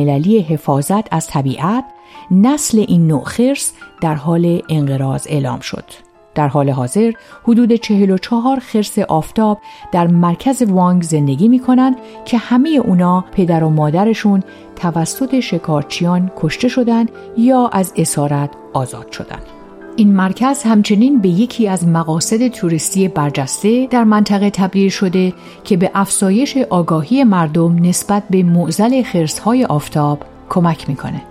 حفاظت 0.49 1.13
از 1.13 1.27
طبیعت 1.27 1.83
نسل 2.31 2.85
این 2.87 3.07
نوع 3.07 3.23
خرس 3.23 3.73
در 4.01 4.15
حال 4.15 4.61
انقراض 4.69 5.27
اعلام 5.29 5.59
شد. 5.59 6.08
در 6.39 6.47
حال 6.47 6.69
حاضر 6.69 7.11
حدود 7.43 7.75
44 7.75 8.59
خرس 8.59 8.99
آفتاب 8.99 9.59
در 9.91 10.07
مرکز 10.07 10.61
وانگ 10.61 11.03
زندگی 11.03 11.47
می 11.47 11.59
کنند 11.59 11.95
که 12.25 12.37
همه 12.37 12.69
اونا 12.69 13.25
پدر 13.31 13.63
و 13.63 13.69
مادرشون 13.69 14.43
توسط 14.75 15.39
شکارچیان 15.39 16.31
کشته 16.37 16.67
شدند 16.67 17.11
یا 17.37 17.67
از 17.67 17.93
اسارت 17.97 18.49
آزاد 18.73 19.11
شدند. 19.11 19.41
این 19.95 20.15
مرکز 20.15 20.63
همچنین 20.63 21.21
به 21.21 21.29
یکی 21.29 21.67
از 21.67 21.87
مقاصد 21.87 22.47
توریستی 22.47 23.07
برجسته 23.07 23.87
در 23.87 24.03
منطقه 24.03 24.49
تبدیل 24.49 24.89
شده 24.89 25.33
که 25.63 25.77
به 25.77 25.91
افزایش 25.95 26.57
آگاهی 26.57 27.23
مردم 27.23 27.75
نسبت 27.85 28.23
به 28.29 28.43
معزل 28.43 29.03
خرسهای 29.03 29.65
آفتاب 29.65 30.19
کمک 30.49 30.89
می‌کنه. 30.89 31.28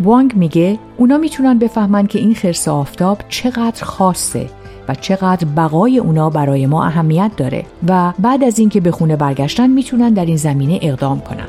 وانگ 0.00 0.34
میگه 0.34 0.78
اونا 0.96 1.18
می‌تونن 1.18 1.58
بفهمن 1.58 2.06
که 2.06 2.18
این 2.18 2.34
خرس 2.34 2.68
آفتاب 2.68 3.18
چقدر 3.28 3.84
خاصه 3.84 4.50
و 4.88 4.94
چقدر 4.94 5.48
بقای 5.56 5.98
اونا 5.98 6.30
برای 6.30 6.66
ما 6.66 6.84
اهمیت 6.84 7.30
داره 7.36 7.66
و 7.88 8.12
بعد 8.18 8.44
از 8.44 8.58
اینکه 8.58 8.80
به 8.80 8.90
خونه 8.90 9.16
برگشتن 9.16 9.70
می‌تونن 9.70 10.10
در 10.10 10.24
این 10.24 10.36
زمینه 10.36 10.78
اقدام 10.82 11.20
کنن. 11.20 11.48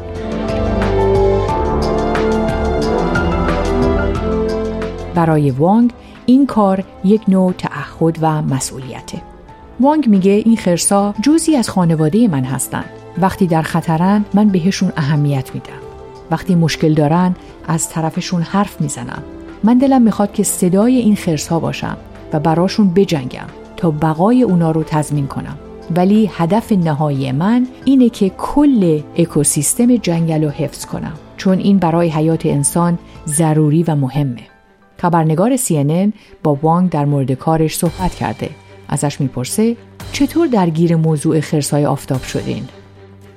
برای 5.15 5.51
وانگ 5.51 5.91
این 6.25 6.45
کار 6.45 6.83
یک 7.03 7.21
نوع 7.27 7.53
تعهد 7.53 8.17
و 8.21 8.41
مسئولیته. 8.41 9.21
وانگ 9.79 10.07
میگه 10.07 10.31
این 10.31 10.57
خرسا 10.57 11.13
جزی 11.21 11.55
از 11.55 11.69
خانواده 11.69 12.27
من 12.27 12.43
هستن. 12.43 12.83
وقتی 13.17 13.47
در 13.47 13.61
خطرن 13.61 14.25
من 14.33 14.49
بهشون 14.49 14.91
اهمیت 14.97 15.53
میدم. 15.53 15.86
وقتی 16.31 16.55
مشکل 16.55 16.93
دارن 16.93 17.35
از 17.67 17.89
طرفشون 17.89 18.41
حرف 18.41 18.81
می‌زنم. 18.81 19.23
من 19.63 19.77
دلم 19.77 20.01
می‌خواد 20.01 20.33
که 20.33 20.43
صدای 20.43 20.97
این 20.97 21.15
خرس 21.15 21.47
ها 21.47 21.59
باشم 21.59 21.97
و 22.33 22.39
براشون 22.39 22.93
بجنگم 22.93 23.47
تا 23.77 23.91
بقای 23.91 24.43
اونا 24.43 24.71
رو 24.71 24.83
تضمین 24.83 25.27
کنم. 25.27 25.57
ولی 25.95 26.31
هدف 26.33 26.71
نهایی 26.71 27.31
من 27.31 27.67
اینه 27.85 28.09
که 28.09 28.29
کل 28.29 29.01
اکوسیستم 29.15 29.95
جنگل 29.95 30.43
رو 30.43 30.49
حفظ 30.49 30.85
کنم 30.85 31.13
چون 31.37 31.57
این 31.57 31.77
برای 31.77 32.09
حیات 32.09 32.45
انسان 32.45 32.99
ضروری 33.27 33.83
و 33.83 33.95
مهمه. 33.95 34.43
خبرنگار 34.97 35.57
CNN 35.57 36.11
با 36.43 36.55
وانگ 36.61 36.89
در 36.89 37.05
مورد 37.05 37.31
کارش 37.31 37.77
صحبت 37.77 38.15
کرده. 38.15 38.49
ازش 38.89 39.21
می‌پرسه 39.21 39.77
چطور 40.11 40.47
درگیر 40.47 40.95
موضوع 40.95 41.39
خرسای 41.39 41.85
آفتاب 41.85 42.23
شدین؟ 42.23 42.67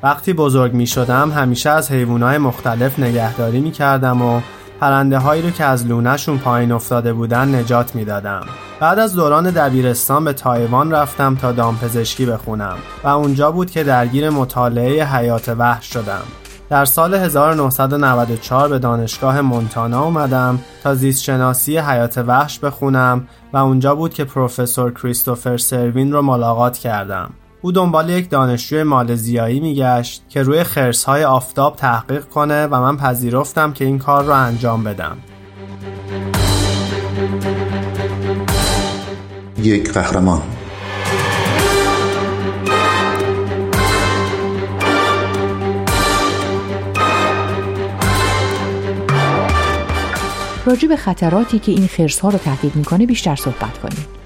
وقتی 0.02 0.32
بزرگ 0.32 0.74
می 0.74 0.86
شدم 0.86 1.30
همیشه 1.30 1.70
از 1.70 1.92
حیوانات 1.92 2.40
مختلف 2.40 2.98
نگهداری 2.98 3.60
می 3.60 3.70
کردم 3.70 4.22
و 4.22 4.40
پرنده 4.80 5.18
هایی 5.18 5.42
رو 5.42 5.50
که 5.50 5.64
از 5.64 5.86
لونهشون 5.86 6.38
پایین 6.38 6.72
افتاده 6.72 7.12
بودن 7.12 7.54
نجات 7.54 7.94
می 7.94 8.04
دادم. 8.04 8.40
بعد 8.80 8.98
از 8.98 9.14
دوران 9.14 9.50
دبیرستان 9.50 10.24
به 10.24 10.32
تایوان 10.32 10.90
رفتم 10.90 11.34
تا 11.34 11.52
دامپزشکی 11.52 12.26
بخونم 12.26 12.76
و 13.04 13.08
اونجا 13.08 13.52
بود 13.52 13.70
که 13.70 13.84
درگیر 13.84 14.30
مطالعه 14.30 15.04
حیات 15.04 15.48
وحش 15.48 15.92
شدم. 15.92 16.22
در 16.70 16.84
سال 16.84 17.14
1994 17.14 18.68
به 18.68 18.78
دانشگاه 18.78 19.40
مونتانا 19.40 20.04
اومدم 20.04 20.58
تا 20.82 20.94
زیست 20.94 21.22
شناسی 21.22 21.78
حیات 21.78 22.18
وحش 22.18 22.58
بخونم 22.58 23.28
و 23.52 23.56
اونجا 23.56 23.94
بود 23.94 24.14
که 24.14 24.24
پروفسور 24.24 24.92
کریستوفر 24.92 25.56
سروین 25.56 26.12
رو 26.12 26.22
ملاقات 26.22 26.78
کردم. 26.78 27.30
او 27.62 27.72
دنبال 27.72 28.10
یک 28.10 28.30
دانشجوی 28.30 28.82
مالزیایی 28.82 29.60
میگشت 29.60 30.22
که 30.28 30.42
روی 30.42 30.64
خرسهای 30.64 31.24
آفتاب 31.24 31.76
تحقیق 31.76 32.24
کنه 32.24 32.66
و 32.66 32.80
من 32.80 32.96
پذیرفتم 32.96 33.72
که 33.72 33.84
این 33.84 33.98
کار 33.98 34.24
رو 34.24 34.32
انجام 34.32 34.84
بدم. 34.84 35.16
یک 39.58 39.92
قهرمان 39.92 40.42
راجع 50.66 50.88
به 50.88 50.96
خطراتی 50.96 51.58
که 51.58 51.72
این 51.72 51.86
خرس 51.86 52.20
ها 52.20 52.28
رو 52.28 52.38
تهدید 52.38 52.76
می‌کنه 52.76 53.06
بیشتر 53.06 53.36
صحبت 53.36 53.78
کنیم. 53.78 54.19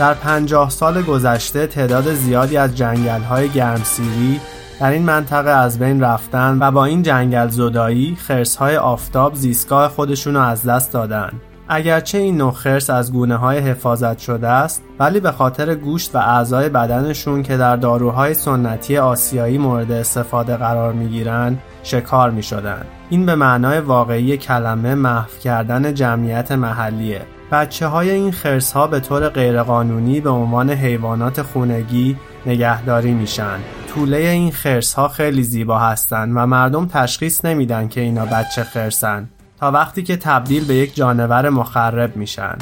در 0.00 0.14
پنجاه 0.14 0.70
سال 0.70 1.02
گذشته 1.02 1.66
تعداد 1.66 2.14
زیادی 2.14 2.56
از 2.56 2.76
جنگل 2.76 3.20
های 3.20 3.48
گرمسیری 3.48 4.40
در 4.80 4.90
این 4.90 5.02
منطقه 5.02 5.50
از 5.50 5.78
بین 5.78 6.00
رفتن 6.00 6.58
و 6.60 6.70
با 6.70 6.84
این 6.84 7.02
جنگل 7.02 7.48
زدایی 7.48 8.16
خرس 8.20 8.56
های 8.56 8.76
آفتاب 8.76 9.34
زیستگاه 9.34 9.88
خودشون 9.88 10.34
رو 10.34 10.40
از 10.40 10.62
دست 10.62 10.92
دادن 10.92 11.32
اگرچه 11.68 12.18
این 12.18 12.36
نوع 12.36 12.52
خرس 12.52 12.90
از 12.90 13.12
گونه 13.12 13.36
های 13.36 13.58
حفاظت 13.58 14.18
شده 14.18 14.48
است 14.48 14.82
ولی 14.98 15.20
به 15.20 15.32
خاطر 15.32 15.74
گوشت 15.74 16.14
و 16.14 16.18
اعضای 16.18 16.68
بدنشون 16.68 17.42
که 17.42 17.56
در 17.56 17.76
داروهای 17.76 18.34
سنتی 18.34 18.98
آسیایی 18.98 19.58
مورد 19.58 19.92
استفاده 19.92 20.56
قرار 20.56 20.92
می 20.92 21.08
گیرن 21.08 21.58
شکار 21.82 22.30
می 22.30 22.42
شدن. 22.42 22.84
این 23.10 23.26
به 23.26 23.34
معنای 23.34 23.80
واقعی 23.80 24.36
کلمه 24.36 24.94
محو 24.94 25.38
کردن 25.42 25.94
جمعیت 25.94 26.52
محلیه 26.52 27.22
بچه 27.52 27.86
های 27.86 28.10
این 28.10 28.32
خرس 28.32 28.72
ها 28.72 28.86
به 28.86 29.00
طور 29.00 29.28
غیرقانونی 29.28 30.20
به 30.20 30.30
عنوان 30.30 30.70
حیوانات 30.70 31.42
خونگی 31.42 32.16
نگهداری 32.46 33.12
میشن. 33.12 33.58
طوله 33.94 34.16
این 34.16 34.50
خرس 34.50 34.94
ها 34.94 35.08
خیلی 35.08 35.42
زیبا 35.42 35.78
هستند 35.78 36.32
و 36.36 36.46
مردم 36.46 36.86
تشخیص 36.86 37.44
نمیدن 37.44 37.88
که 37.88 38.00
اینا 38.00 38.26
بچه 38.26 38.64
خرسن 38.64 39.28
تا 39.60 39.70
وقتی 39.70 40.02
که 40.02 40.16
تبدیل 40.16 40.64
به 40.64 40.74
یک 40.74 40.94
جانور 40.94 41.48
مخرب 41.48 42.16
میشن. 42.16 42.56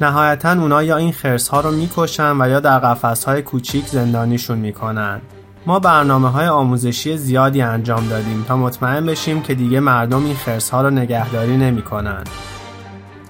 نهایتا 0.00 0.52
اونا 0.52 0.82
یا 0.82 0.96
این 0.96 1.12
خرس 1.12 1.48
ها 1.48 1.60
رو 1.60 1.70
می‌کشن 1.70 2.40
و 2.40 2.48
یا 2.48 2.60
در 2.60 2.78
قفس 2.78 3.24
های 3.24 3.42
کوچیک 3.42 3.86
زندانیشون 3.86 4.58
می‌کنن. 4.58 5.20
ما 5.66 5.78
برنامه 5.78 6.30
های 6.30 6.46
آموزشی 6.46 7.16
زیادی 7.16 7.62
انجام 7.62 8.08
دادیم 8.08 8.44
تا 8.48 8.56
مطمئن 8.56 9.06
بشیم 9.06 9.42
که 9.42 9.54
دیگه 9.54 9.80
مردم 9.80 10.24
این 10.24 10.34
خرس 10.34 10.70
ها 10.70 10.82
رو 10.82 10.90
نگهداری 10.90 11.56
نمی 11.56 11.82
کنن. 11.82 12.24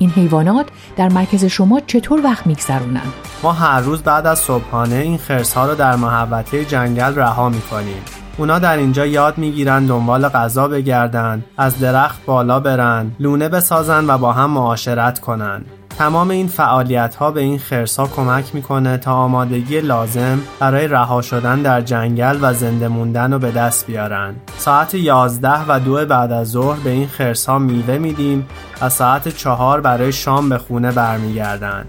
این 0.01 0.11
حیوانات 0.11 0.67
در 0.97 1.09
مرکز 1.09 1.45
شما 1.45 1.81
چطور 1.81 2.21
وقت 2.25 2.47
میگذرونن؟ 2.47 3.01
ما 3.43 3.53
هر 3.53 3.81
روز 3.81 4.03
بعد 4.03 4.27
از 4.27 4.39
صبحانه 4.39 4.97
این 4.97 5.19
خرس 5.19 5.53
ها 5.53 5.67
رو 5.67 5.75
در 5.75 5.97
محوطه 5.97 6.65
جنگل 6.65 7.15
رها 7.15 7.49
می 7.49 7.61
کنیم. 7.61 8.03
اونا 8.39 8.59
در 8.59 8.77
اینجا 8.77 9.07
یاد 9.07 9.39
می‌گیرن 9.39 9.87
دنبال 9.87 10.29
غذا 10.29 10.69
بگردن، 10.69 11.45
از 11.57 11.79
درخت 11.79 12.25
بالا 12.25 12.61
برن، 12.61 13.11
لونه 13.21 13.49
بسازن 13.49 14.11
و 14.11 14.19
با 14.19 14.33
هم 14.33 14.51
معاشرت 14.51 15.19
کنن. 15.19 15.65
تمام 15.99 16.31
این 16.31 16.47
فعالیت 16.47 17.15
ها 17.15 17.31
به 17.31 17.41
این 17.41 17.59
خرسا 17.59 18.07
کمک 18.07 18.55
می‌کنه 18.55 18.97
تا 18.97 19.13
آمادگی 19.13 19.81
لازم 19.81 20.39
برای 20.61 20.89
رها 20.89 21.23
شدن 21.23 21.63
در 21.63 21.81
جنگل 21.81 22.39
و 22.43 22.55
زنده 22.55 22.89
موندن 22.89 23.33
رو 23.33 23.39
به 23.39 23.51
دست 23.51 23.87
بیارن. 23.87 24.35
ساعت 24.59 24.95
11 24.95 25.65
و 25.69 25.81
دو 25.81 26.07
بعد 26.07 26.33
از 26.33 26.51
ظهر 26.51 26.81
به 26.81 26.91
این 26.91 27.07
خرسا 27.07 27.59
میوه 27.59 27.99
میدیم 27.99 28.47
و 28.83 28.89
ساعت 28.89 29.29
چهار 29.29 29.81
برای 29.81 30.13
شام 30.13 30.49
به 30.49 30.59
خونه 30.59 30.93
برمیگردن. 30.93 31.85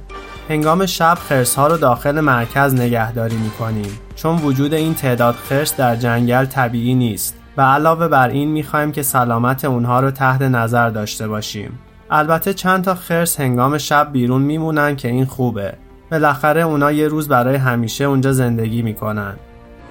هنگام 0.49 0.85
شب 0.85 1.17
خرس 1.29 1.55
ها 1.55 1.67
رو 1.67 1.77
داخل 1.77 2.19
مرکز 2.19 2.73
نگهداری 2.73 3.37
می‌کنیم 3.37 3.99
چون 4.15 4.35
وجود 4.35 4.73
این 4.73 4.93
تعداد 4.93 5.35
خرس 5.35 5.75
در 5.75 5.95
جنگل 5.95 6.45
طبیعی 6.45 6.95
نیست 6.95 7.37
و 7.57 7.61
علاوه 7.61 8.07
بر 8.07 8.29
این 8.29 8.51
می‌خوایم 8.51 8.91
که 8.91 9.03
سلامت 9.03 9.65
اونها 9.65 9.99
رو 9.99 10.11
تحت 10.11 10.41
نظر 10.41 10.89
داشته 10.89 11.27
باشیم. 11.27 11.79
البته 12.11 12.53
چند 12.53 12.83
تا 12.83 12.95
خرس 12.95 13.39
هنگام 13.39 13.77
شب 13.77 14.09
بیرون 14.11 14.41
میمونن 14.41 14.95
که 14.95 15.07
این 15.07 15.25
خوبه 15.25 15.73
بالاخره 16.11 16.61
اونا 16.61 16.91
یه 16.91 17.07
روز 17.07 17.27
برای 17.27 17.55
همیشه 17.55 18.03
اونجا 18.03 18.31
زندگی 18.31 18.81
می‌کنن 18.81 19.35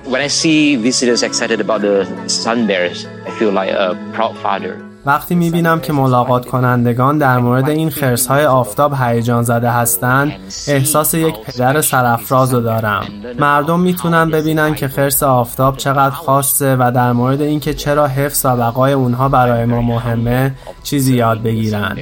When 0.05 0.21
I 0.21 0.29
see 0.29 0.77
visitors 0.77 1.23
excited 1.23 1.61
about 1.61 1.81
the 1.83 2.07
sun 2.27 2.67
bears, 2.67 3.07
I 3.27 3.31
feel 3.39 3.53
like 3.53 3.71
a 3.71 3.89
proud 4.15 4.35
father. 4.45 4.90
وقتی 5.07 5.35
می‌بینم 5.35 5.81
که 5.81 5.93
ملاقات 5.93 6.47
کنندگان 6.47 7.19
در 7.19 7.39
مورد 7.39 7.69
این 7.69 7.91
خرس 7.91 8.27
های 8.27 8.47
آفتاب 8.47 8.95
هیجان 9.01 9.43
زده 9.43 9.71
هستند 9.71 10.33
احساس 10.69 11.15
یک 11.15 11.35
پدر 11.47 11.81
سرافراز 11.81 12.55
رو 12.55 12.61
دارم. 12.61 13.05
مردم 13.39 13.81
می‌تونن 13.81 14.31
ببینن 14.31 14.75
که 14.75 14.89
خرس 14.89 15.23
آفتاب 15.23 15.77
چقدر 15.77 16.15
خاصه 16.15 16.77
و 16.77 16.93
در 16.95 17.13
مورد 17.13 17.41
اینکه 17.41 17.75
چرا 17.75 18.07
حفظ 18.07 18.47
و 18.47 18.57
بقای 18.57 18.93
اونها 18.93 19.29
برای 19.29 19.65
ما 19.65 19.83
مهمه 19.83 20.55
چیزی 20.83 21.17
یاد 21.17 21.43
بگیرن. 21.43 21.97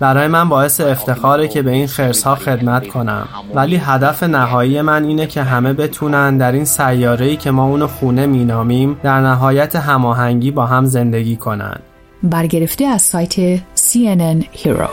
برای 0.00 0.28
من 0.28 0.48
باعث 0.48 0.80
افتخاره 0.80 1.48
که 1.48 1.62
به 1.62 1.70
این 1.70 1.86
خرس 1.86 2.22
ها 2.22 2.34
خدمت 2.34 2.88
کنم. 2.88 3.28
ولی 3.54 3.76
هدف 3.76 4.22
نهایی 4.22 4.82
من 4.82 5.04
اینه 5.04 5.26
که 5.26 5.42
همه 5.42 5.72
بتونن 5.72 6.38
در 6.38 6.52
این 6.52 6.64
سیاره‌ای 6.64 7.36
که 7.36 7.50
ما 7.50 7.64
اونو 7.64 7.86
خونه 7.86 8.26
مینامیم 8.26 9.00
در 9.02 9.20
نهایت 9.20 9.76
هماهنگی 9.76 10.50
با 10.50 10.66
هم 10.66 10.84
زندگی 10.84 11.36
کنن. 11.36 11.76
برگرفته 12.22 12.84
از 12.84 13.02
سایت 13.02 13.56
CNN 13.56 14.44
Hero. 14.64 14.90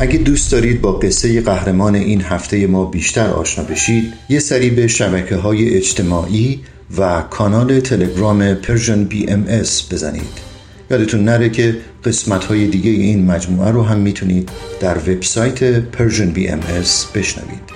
اگه 0.00 0.18
دوست 0.18 0.52
دارید 0.52 0.80
با 0.80 0.92
قصه 0.92 1.40
قهرمان 1.40 1.94
این 1.94 2.20
هفته 2.20 2.66
ما 2.66 2.84
بیشتر 2.84 3.26
آشنا 3.30 3.64
بشید 3.64 4.12
یه 4.28 4.38
سری 4.38 4.70
به 4.70 4.86
شبکه 4.86 5.36
های 5.36 5.76
اجتماعی 5.76 6.60
و 6.98 7.22
کانال 7.30 7.80
تلگرام 7.80 8.56
BMS 9.28 9.92
بزنید. 9.92 10.46
یادتون 10.90 11.24
نره 11.24 11.48
که 11.48 11.76
قسمت 12.04 12.44
های 12.44 12.66
دیگه 12.66 12.90
این 12.90 13.26
مجموعه 13.26 13.70
رو 13.70 13.82
هم 13.82 13.98
می‌تونید 13.98 14.50
در 14.80 14.98
وبسایت 14.98 15.62
BMS 16.50 17.06
بشنوید. 17.14 17.75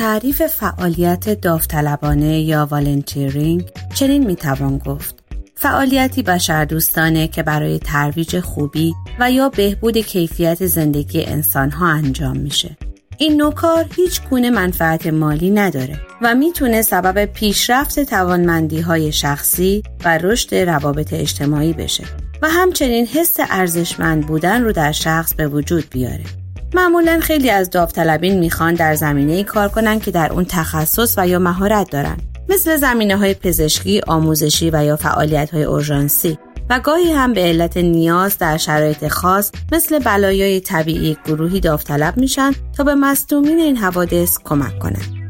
تعریف 0.00 0.42
فعالیت 0.42 1.40
داوطلبانه 1.40 2.40
یا 2.40 2.68
والنتیرینگ 2.70 3.70
چنین 3.94 4.26
می‌توان 4.26 4.78
گفت 4.78 5.14
فعالیتی 5.54 6.22
بشردوستانه 6.22 7.28
که 7.28 7.42
برای 7.42 7.78
ترویج 7.78 8.40
خوبی 8.40 8.94
و 9.18 9.30
یا 9.30 9.48
بهبود 9.48 9.98
کیفیت 9.98 10.66
زندگی 10.66 11.24
انسانها 11.24 11.88
انجام 11.88 12.36
میشه. 12.36 12.76
این 13.18 13.36
نوع 13.36 13.52
کار 13.52 13.86
هیچ 13.96 14.20
گونه 14.30 14.50
منفعت 14.50 15.06
مالی 15.06 15.50
نداره 15.50 16.00
و 16.22 16.34
می‌تونه 16.34 16.82
سبب 16.82 17.24
پیشرفت 17.24 18.00
توانمندی 18.00 18.80
های 18.80 19.12
شخصی 19.12 19.82
و 20.04 20.18
رشد 20.18 20.54
روابط 20.54 21.12
اجتماعی 21.12 21.72
بشه 21.72 22.04
و 22.42 22.48
همچنین 22.48 23.06
حس 23.06 23.36
ارزشمند 23.50 24.26
بودن 24.26 24.62
رو 24.64 24.72
در 24.72 24.92
شخص 24.92 25.34
به 25.34 25.46
وجود 25.48 25.84
بیاره. 25.90 26.24
معمولا 26.74 27.20
خیلی 27.22 27.50
از 27.50 27.70
داوطلبین 27.70 28.38
می‌خوان 28.38 28.74
در 28.74 28.94
زمینه 28.94 29.32
ای 29.32 29.44
کار 29.44 29.68
کنن 29.68 30.00
که 30.00 30.10
در 30.10 30.32
اون 30.32 30.44
تخصص 30.44 31.14
و 31.18 31.28
یا 31.28 31.38
مهارت 31.38 31.90
دارن 31.90 32.16
مثل 32.48 32.76
زمینه 32.76 33.16
های 33.16 33.34
پزشکی، 33.34 34.00
آموزشی 34.06 34.70
و 34.70 34.84
یا 34.84 34.96
فعالیت 34.96 35.50
های 35.50 35.64
اورژانسی 35.64 36.38
و 36.70 36.80
گاهی 36.80 37.12
هم 37.12 37.32
به 37.32 37.40
علت 37.40 37.76
نیاز 37.76 38.38
در 38.38 38.56
شرایط 38.56 39.08
خاص 39.08 39.52
مثل 39.72 39.98
بلایای 39.98 40.60
طبیعی 40.60 41.16
گروهی 41.26 41.60
داوطلب 41.60 42.16
میشن 42.16 42.52
تا 42.76 42.84
به 42.84 42.94
مصدومین 42.94 43.58
این 43.58 43.76
حوادث 43.76 44.38
کمک 44.44 44.78
کنند. 44.78 45.20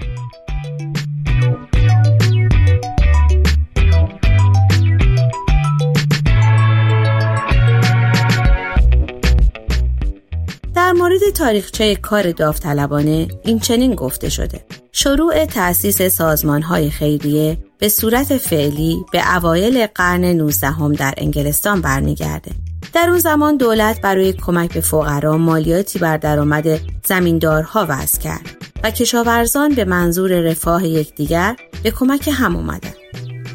مورد 11.00 11.30
تاریخچه 11.34 11.96
کار 11.96 12.32
داوطلبانه 12.32 13.28
این 13.44 13.58
چنین 13.58 13.94
گفته 13.94 14.28
شده 14.28 14.64
شروع 14.92 15.44
تأسیس 15.44 16.02
سازمان 16.02 16.62
های 16.62 16.90
خیریه 16.90 17.58
به 17.78 17.88
صورت 17.88 18.36
فعلی 18.36 19.04
به 19.12 19.36
اوایل 19.36 19.86
قرن 19.86 20.24
19 20.24 20.92
در 20.98 21.14
انگلستان 21.16 21.80
برمیگرده 21.80 22.50
در 22.92 23.08
اون 23.08 23.18
زمان 23.18 23.56
دولت 23.56 24.00
برای 24.00 24.32
کمک 24.32 24.74
به 24.74 24.80
فقرا 24.80 25.36
مالیاتی 25.36 25.98
بر 25.98 26.16
درآمد 26.16 26.80
زمیندارها 27.04 27.86
وضع 27.88 28.20
کرد 28.20 28.56
و 28.84 28.90
کشاورزان 28.90 29.74
به 29.74 29.84
منظور 29.84 30.40
رفاه 30.40 30.86
یکدیگر 30.86 31.56
به 31.82 31.90
کمک 31.90 32.30
هم 32.32 32.56
اومدن. 32.56 32.92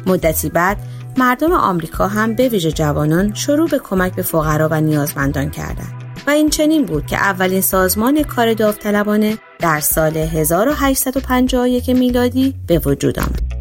مدتی 0.06 0.48
بعد 0.48 0.78
مردم 1.16 1.52
آمریکا 1.52 2.08
هم 2.08 2.34
به 2.34 2.48
ویژه 2.48 2.72
جوانان 2.72 3.34
شروع 3.34 3.68
به 3.68 3.78
کمک 3.78 4.14
به 4.14 4.22
فقرا 4.22 4.68
و 4.70 4.80
نیازمندان 4.80 5.50
کردند. 5.50 5.95
و 6.26 6.30
این 6.30 6.50
چنین 6.50 6.84
بود 6.84 7.06
که 7.06 7.16
اولین 7.16 7.60
سازمان 7.60 8.22
کار 8.22 8.54
داوطلبانه 8.54 9.38
در 9.58 9.80
سال 9.80 10.16
1851 10.16 11.90
میلادی 11.90 12.54
به 12.66 12.78
وجود 12.78 13.18
آمد. 13.18 13.56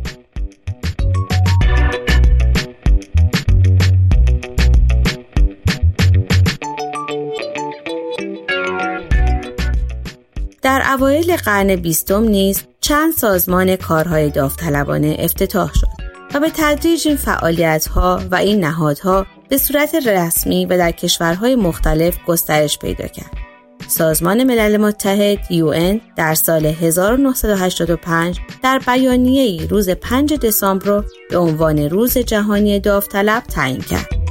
در 10.61 10.83
اوایل 10.93 11.35
قرن 11.35 11.75
بیستم 11.75 12.23
نیز 12.23 12.63
چند 12.81 13.13
سازمان 13.13 13.75
کارهای 13.75 14.29
داوطلبانه 14.29 15.15
افتتاح 15.19 15.73
شد 15.73 15.87
و 16.33 16.39
به 16.39 16.51
تدریج 16.55 17.07
این 17.07 17.17
فعالیت 17.17 17.87
ها 17.87 18.21
و 18.31 18.35
این 18.35 18.59
نهادها 18.59 19.25
به 19.55 19.59
صورت 19.59 19.95
رسمی 19.95 20.65
و 20.65 20.77
در 20.77 20.91
کشورهای 20.91 21.55
مختلف 21.55 22.17
گسترش 22.27 22.79
پیدا 22.79 23.07
کرد. 23.07 23.37
سازمان 23.87 24.43
ملل 24.43 24.77
متحد 24.77 25.37
UN 25.37 26.01
در 26.15 26.35
سال 26.35 26.65
1985 26.65 28.39
در 28.63 28.79
بیانیه 28.79 29.67
روز 29.67 29.89
5 29.89 30.33
دسامبر 30.33 30.85
را 30.85 31.05
به 31.29 31.37
عنوان 31.37 31.79
روز 31.79 32.17
جهانی 32.17 32.79
داوطلب 32.79 33.43
تعیین 33.43 33.81
کرد. 33.81 34.24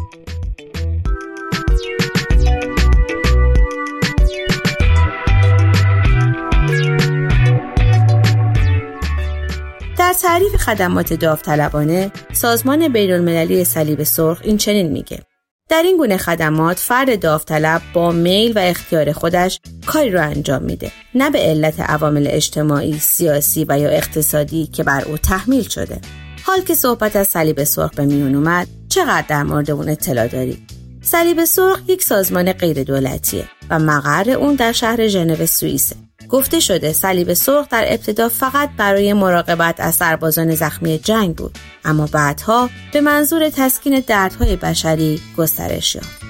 در 10.15 10.21
تعریف 10.21 10.57
خدمات 10.57 11.13
داوطلبانه 11.13 12.13
سازمان 12.33 12.89
بین 12.89 13.13
المللی 13.13 13.65
صلیب 13.65 14.03
سرخ 14.03 14.41
این 14.45 14.57
چنین 14.57 14.93
میگه 14.93 15.23
در 15.69 15.83
این 15.83 15.97
گونه 15.97 16.17
خدمات 16.17 16.79
فرد 16.79 17.21
داوطلب 17.21 17.83
با 17.95 18.13
میل 18.13 18.53
و 18.53 18.59
اختیار 18.59 19.13
خودش 19.13 19.61
کاری 19.87 20.11
را 20.11 20.23
انجام 20.23 20.63
میده 20.63 20.93
نه 21.15 21.31
به 21.31 21.39
علت 21.39 21.81
عوامل 21.81 22.27
اجتماعی، 22.31 22.99
سیاسی 22.99 23.67
و 23.69 23.79
یا 23.79 23.89
اقتصادی 23.89 24.67
که 24.67 24.83
بر 24.83 25.05
او 25.05 25.17
تحمیل 25.17 25.69
شده. 25.69 26.01
حال 26.43 26.61
که 26.61 26.75
صحبت 26.75 27.17
از 27.17 27.29
صلیب 27.29 27.65
سرخ 27.65 27.95
به 27.95 28.05
میون 28.05 28.35
اومد 28.35 28.69
چقدر 28.89 29.25
در 29.29 29.43
مورد 29.43 29.71
اون 29.71 29.89
اطلاع 29.89 30.29
دارید؟ 30.29 30.71
صلیب 31.03 31.45
سرخ 31.45 31.81
یک 31.89 32.03
سازمان 32.03 32.53
غیر 32.53 32.83
دولتیه 32.83 33.45
و 33.71 33.79
مقر 33.79 34.31
اون 34.31 34.55
در 34.55 34.73
شهر 34.73 35.09
ژنو 35.09 35.47
سوئیسه. 35.47 35.97
گفته 36.35 36.61
شده 36.61 36.93
صلیب 36.93 37.33
سرخ 37.33 37.69
در 37.69 37.85
ابتدا 37.89 38.29
فقط 38.29 38.71
برای 38.77 39.13
مراقبت 39.13 39.81
از 39.81 39.95
سربازان 39.95 40.55
زخمی 40.55 40.99
جنگ 40.99 41.37
بود 41.37 41.59
اما 41.85 42.07
بعدها 42.13 42.71
به 42.93 43.01
منظور 43.01 43.51
تسکین 43.51 44.01
دردهای 44.07 44.57
بشری 44.57 45.21
گسترش 45.37 45.95
یافت. 45.95 46.21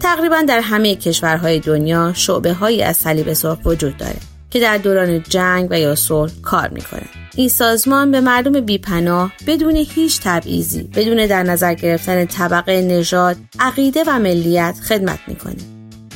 تقریبا 0.00 0.42
در 0.48 0.60
همه 0.60 0.96
کشورهای 0.96 1.60
دنیا 1.60 2.12
شعبه 2.14 2.52
هایی 2.52 2.82
از 2.82 2.96
صلیب 2.96 3.32
سرخ 3.32 3.58
وجود 3.64 3.96
داره 3.96 4.16
که 4.50 4.60
در 4.60 4.78
دوران 4.78 5.22
جنگ 5.22 5.68
و 5.70 5.80
یا 5.80 5.94
صلح 5.94 6.32
کار 6.42 6.68
می‌کنه 6.68 7.19
این 7.34 7.48
سازمان 7.48 8.10
به 8.10 8.20
مردم 8.20 8.60
بیپناه 8.60 9.32
بدون 9.46 9.76
هیچ 9.76 10.20
تبعیضی 10.24 10.82
بدون 10.82 11.26
در 11.26 11.42
نظر 11.42 11.74
گرفتن 11.74 12.24
طبقه 12.24 12.82
نژاد 12.82 13.36
عقیده 13.60 14.04
و 14.06 14.18
ملیت 14.18 14.74
خدمت 14.88 15.18
می‌کنه. 15.26 15.56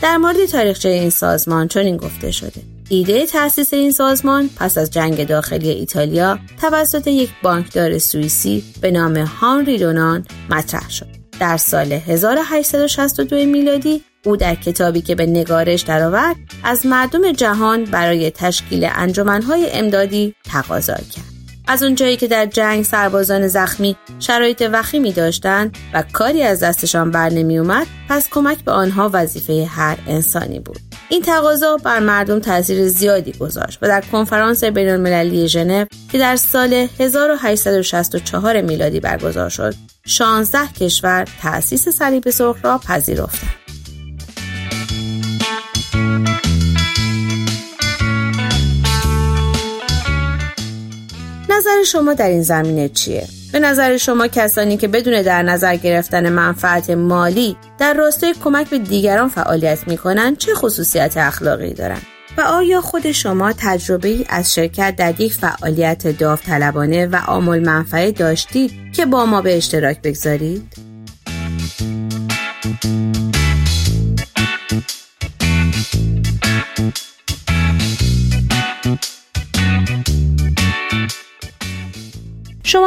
در 0.03 0.17
مورد 0.17 0.47
تاریخچه 0.47 0.89
این 0.89 1.11
سازمان 1.11 1.69
چنین 1.69 1.97
گفته 1.97 2.31
شده. 2.31 2.63
ایده 2.89 3.27
تأسیس 3.27 3.75
این 3.75 3.93
سازمان 3.93 4.51
پس 4.57 4.79
از 4.79 4.91
جنگ 4.91 5.27
داخلی 5.27 5.71
ایتالیا 5.71 6.39
توسط 6.61 7.07
یک 7.07 7.31
بانکدار 7.43 7.99
سوئیسی 7.99 8.65
به 8.81 8.91
نام 8.91 9.17
هانری 9.17 9.79
دونان 9.79 10.27
مطرح 10.51 10.91
شد. 10.91 11.07
در 11.41 11.57
سال 11.57 11.93
1862 11.93 13.37
میلادی 13.37 14.03
او 14.25 14.37
در 14.37 14.55
کتابی 14.55 15.01
که 15.01 15.15
به 15.15 15.27
نگارش 15.27 15.81
درآورد 15.81 16.37
از 16.65 16.87
مردم 16.87 17.33
جهان 17.33 17.85
برای 17.85 18.31
تشکیل 18.31 18.89
انجمنهای 18.95 19.71
امدادی 19.73 20.35
تقاضا 20.45 20.95
کرد. 20.95 21.35
از 21.67 21.83
اونجایی 21.83 22.17
که 22.17 22.27
در 22.27 22.47
جنگ 22.47 22.85
سربازان 22.85 23.49
زخمی 23.49 23.97
شرایط 24.19 24.69
وخیمی 24.73 25.13
داشتند 25.13 25.77
و 25.95 26.03
کاری 26.13 26.43
از 26.43 26.63
دستشان 26.63 27.11
بر 27.11 27.31
نمی 27.31 27.59
اومد 27.59 27.87
پس 28.09 28.29
کمک 28.31 28.65
به 28.65 28.73
آنها 28.73 29.11
وظیفه 29.13 29.65
هر 29.65 29.99
انسانی 30.07 30.61
بود. 30.61 30.79
این 31.09 31.23
تقاضا 31.23 31.77
بر 31.77 31.99
مردم 31.99 32.41
تاثیر 32.41 32.89
زیادی 32.89 33.33
گذاشت 33.33 33.79
و 33.83 33.87
در 33.87 34.01
کنفرانس 34.13 34.65
بین 34.65 34.89
المللی 34.89 35.49
ژنو 35.49 35.85
که 36.13 36.19
در 36.19 36.37
سال 36.37 36.89
1864 37.01 38.61
میلادی 38.61 39.01
برگزار 39.01 39.49
شد 39.49 39.75
16 40.07 40.59
کشور 40.81 41.25
تأسیس 41.43 41.89
صلیب 41.89 42.31
سرخ 42.31 42.57
را 42.63 42.79
پذیرفتند. 42.79 43.54
شما 51.85 52.15
در 52.15 52.29
این 52.29 52.43
زمینه 52.43 52.89
چیه؟ 52.89 53.27
به 53.53 53.59
نظر 53.61 53.97
شما 53.97 54.27
کسانی 54.27 54.77
که 54.77 54.89
بدون 54.89 55.23
در 55.23 55.43
نظر 55.43 55.77
گرفتن 55.77 56.29
منفعت 56.29 56.91
مالی 56.91 57.57
در 57.79 57.95
راستای 57.95 58.35
کمک 58.45 58.71
به 58.71 58.79
دیگران 58.79 59.29
فعالیت 59.29 59.89
می 59.89 59.97
کنند 59.97 60.39
چه 60.39 60.55
خصوصیت 60.55 61.17
اخلاقی 61.17 61.75
دارند؟ 61.75 62.03
و 62.39 62.41
آیا 62.41 62.81
خود 62.81 63.13
شما 63.13 63.53
تجربه 63.59 64.09
ای 64.09 64.25
از 64.29 64.55
شرکت 64.55 64.95
در 64.97 65.21
یک 65.21 65.33
فعالیت 65.33 66.19
داوطلبانه 66.19 67.07
و 67.07 67.17
آمول 67.27 67.59
منفعه 67.59 68.11
داشتید 68.11 68.73
که 68.93 69.07
با 69.07 69.27
ما 69.27 69.43
به 69.43 69.57
اشتراک 69.57 70.03
بگذارید؟ 70.03 70.94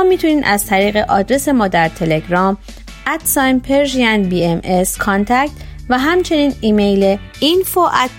شما 0.07 0.13
می‌تونید 0.13 0.43
از 0.45 0.65
طریق 0.65 0.97
آدرس 0.97 1.47
ما 1.47 1.67
در 1.67 1.89
تلگرام 1.89 2.57
ادساین 3.07 3.59
پرژین 3.59 4.23
بی 4.29 4.45
ام 4.45 4.61
و 5.89 5.99
همچنین 5.99 6.53
ایمیل 6.61 7.17
info 7.41 7.91
at 7.93 8.09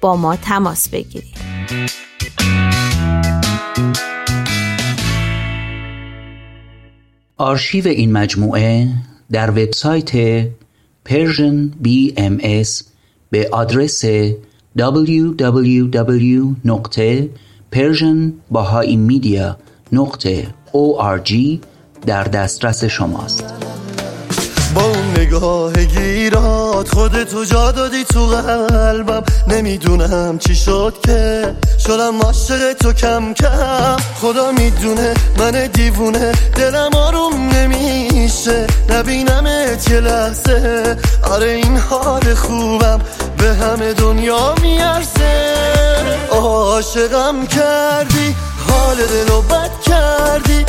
با 0.00 0.16
ما 0.16 0.36
تماس 0.36 0.88
بگیرید. 0.88 1.34
آرشیو 7.36 7.88
این 7.88 8.12
مجموعه 8.12 8.88
در 9.32 9.50
وبسایت 9.50 10.42
Persian 11.08 11.84
BMS 11.84 12.84
به 13.30 13.48
آدرس 13.52 14.04
www. 14.78 15.44
Persian 17.74 18.32
Bahai 18.50 18.96
Media 18.96 19.56
نقطه 19.92 20.46
ORG 20.72 21.32
در 22.06 22.24
دسترس 22.24 22.84
شماست. 22.84 23.54
نگاه 25.18 25.72
گیرات 25.72 26.88
خودتو 26.94 27.44
جا 27.44 27.72
دادی 27.72 28.04
تو 28.04 28.26
قلبم. 28.26 29.22
نمی‌دونم 29.48 30.38
چی 30.38 30.54
شد 30.54 30.94
که. 31.04 31.54
شدم 31.86 32.22
عاشق 32.22 32.72
تو 32.72 32.92
کم 32.92 33.34
کم. 33.34 33.96
خدا 34.20 34.52
می‌دونه 34.52 35.14
من 35.38 35.66
دیوونه. 35.66 36.32
دلم 36.56 36.90
آروم 36.94 37.48
نمیشه. 37.48 38.66
نبینمت 38.88 39.90
یه 39.90 40.00
لحظه. 40.00 40.96
آره 41.30 41.50
این 41.50 41.76
حال 41.76 42.34
خوبم 42.34 43.00
به 43.38 43.54
همه 43.54 43.92
دنیا 43.92 44.54
میارزه. 44.62 45.54
عاشقم 46.30 47.46
کردی. 47.46 48.34
حال 48.68 48.96
دلو 48.96 49.42
بد 49.42 49.70
کردی. 49.86 50.64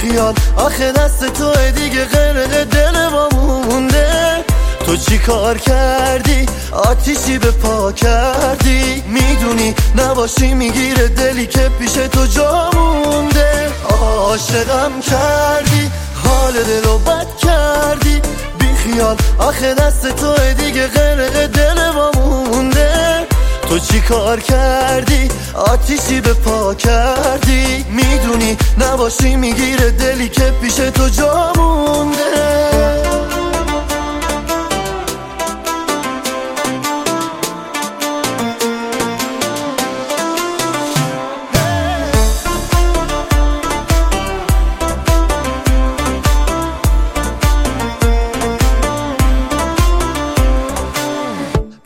خیال. 0.00 0.34
آخه 0.56 0.92
دست 0.92 1.24
تو 1.24 1.70
دیگه 1.70 2.04
غرق 2.04 2.64
دل 2.64 3.08
ما 3.08 3.28
مونده. 3.28 4.44
تو 4.86 4.96
چی 4.96 5.18
کار 5.18 5.58
کردی؟ 5.58 6.46
آتیشی 6.72 7.38
به 7.38 7.50
پا 7.50 7.92
کردی. 7.92 9.02
می‌دونی 9.06 9.74
نباشی 9.96 10.54
می‌گیره 10.54 11.08
دلی 11.08 11.46
که 11.46 11.70
پیش 11.78 11.92
تو 11.92 12.26
جا 12.26 12.70
مونده. 12.74 13.68
عاشقم 13.90 15.00
کردی 15.00 15.90
حال 16.24 16.52
دلو 16.52 16.98
بد 16.98 17.26
کردی. 17.42 18.22
بی 18.58 18.74
خیال 18.74 19.16
آخه 19.38 19.74
دست 19.74 20.06
تو 20.16 20.34
دیگه 20.58 20.86
غرق 20.86 21.46
دل 21.46 21.90
ما 21.90 22.10
مونده. 22.10 23.26
تو 23.68 23.78
چی 23.78 24.00
کار 24.00 24.40
کردی؟ 24.40 25.28
آتیشی 25.54 26.20
به 26.20 26.32
پا 26.34 26.74
کردی؟ 26.74 27.84
می‌دونی 27.90 28.56
نباشی 28.78 29.36
می‌گیره 29.36 29.90
دلی 29.90 30.28
که 30.28 30.52
پیش 30.62 30.74
تو 30.74 31.08
جا 31.08 31.52
مونده. 31.56 32.58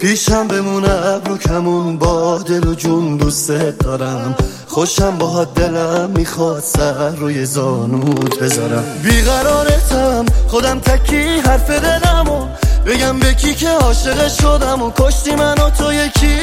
پیشم 0.03 0.49
بمونه 0.49 1.07
ابرو 1.07 1.39
کمون 1.39 1.97
با 1.99 2.39
دل 2.39 2.69
و 2.69 2.75
جون 2.75 3.17
دوست 3.17 3.51
دارم. 3.51 4.35
خوشم 4.69 5.19
با 5.19 5.45
دلم 5.45 6.11
می‌خواد 6.17 6.63
سر 6.63 7.09
روی 7.09 7.47
زانوت 7.47 8.39
بذارم. 8.39 8.85
بیقرارتم 9.03 10.25
خودم 10.49 10.81
تکی 10.81 11.41
حرف 11.41 11.71
دلم 11.71 12.29
و 12.29 12.47
بگم 12.87 13.19
به 13.19 13.35
کی 13.35 13.55
که 13.55 13.69
عاشق 13.69 14.29
شدم 14.29 14.83
و 14.83 14.91
کشتی 14.99 15.35
من 15.35 15.55
و 15.59 15.71
تو 15.71 15.93
یکی. 15.93 16.39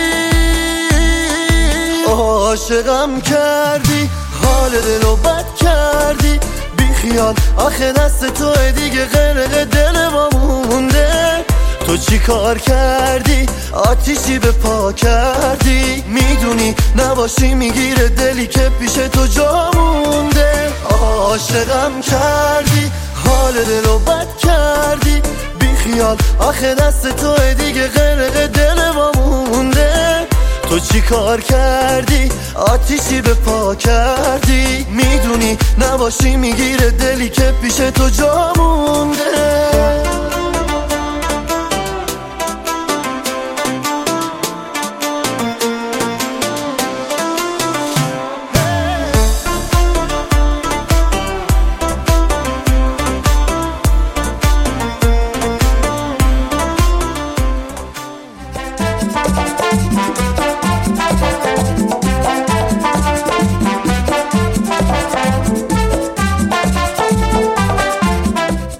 عاشقم 2.07 3.21
کردی 3.21 4.09
حال 4.43 4.69
دلو 4.69 5.15
بد 5.15 5.45
کردی. 5.61 6.39
بی 6.77 6.93
خیال 6.93 7.35
آخه 7.57 7.91
دست 7.91 8.25
تو 8.25 8.71
دیگه 8.71 9.05
غرق 9.05 9.63
دل 9.63 10.07
ما 10.07 10.29
مونده. 10.33 11.45
تو 11.89 11.97
چی 11.97 12.19
کار 12.19 12.57
کردی؟ 12.57 13.45
آتیشی 13.73 14.39
به 14.39 14.51
پا 14.51 14.91
کردی؟ 14.91 16.03
می‌دونی 16.07 16.75
نباشی 16.95 17.53
می‌گیره 17.53 18.09
دلی 18.09 18.47
که 18.47 18.71
پیش 18.79 18.91
تو 18.91 19.27
جا 19.27 19.71
مونده. 19.75 20.71
عاشقم 20.89 22.01
کردی 22.01 22.91
حال 23.25 23.53
دلو 23.53 23.99
بد 23.99 24.27
کردی. 24.37 25.21
بی 25.59 25.75
خیال 25.75 26.17
آخه 26.39 26.75
دست 26.75 27.07
تو 27.15 27.53
دیگه 27.53 27.87
غرق 27.87 28.47
دل 28.47 28.91
ما 28.95 29.11
مونده. 29.11 30.27
تو 30.69 30.79
چی 30.79 31.01
کار 31.01 31.41
کردی؟ 31.41 32.31
آتیشی 32.55 33.21
به 33.21 33.33
پا 33.33 33.75
کردی. 33.75 34.85
می‌دونی 34.89 35.57
نباشی 35.79 36.35
می‌گیره 36.35 36.91
دلی 36.91 37.29
که 37.29 37.53
پیش 37.61 37.75
تو 37.75 38.09
جا 38.09 38.53
مونده. 38.57 39.29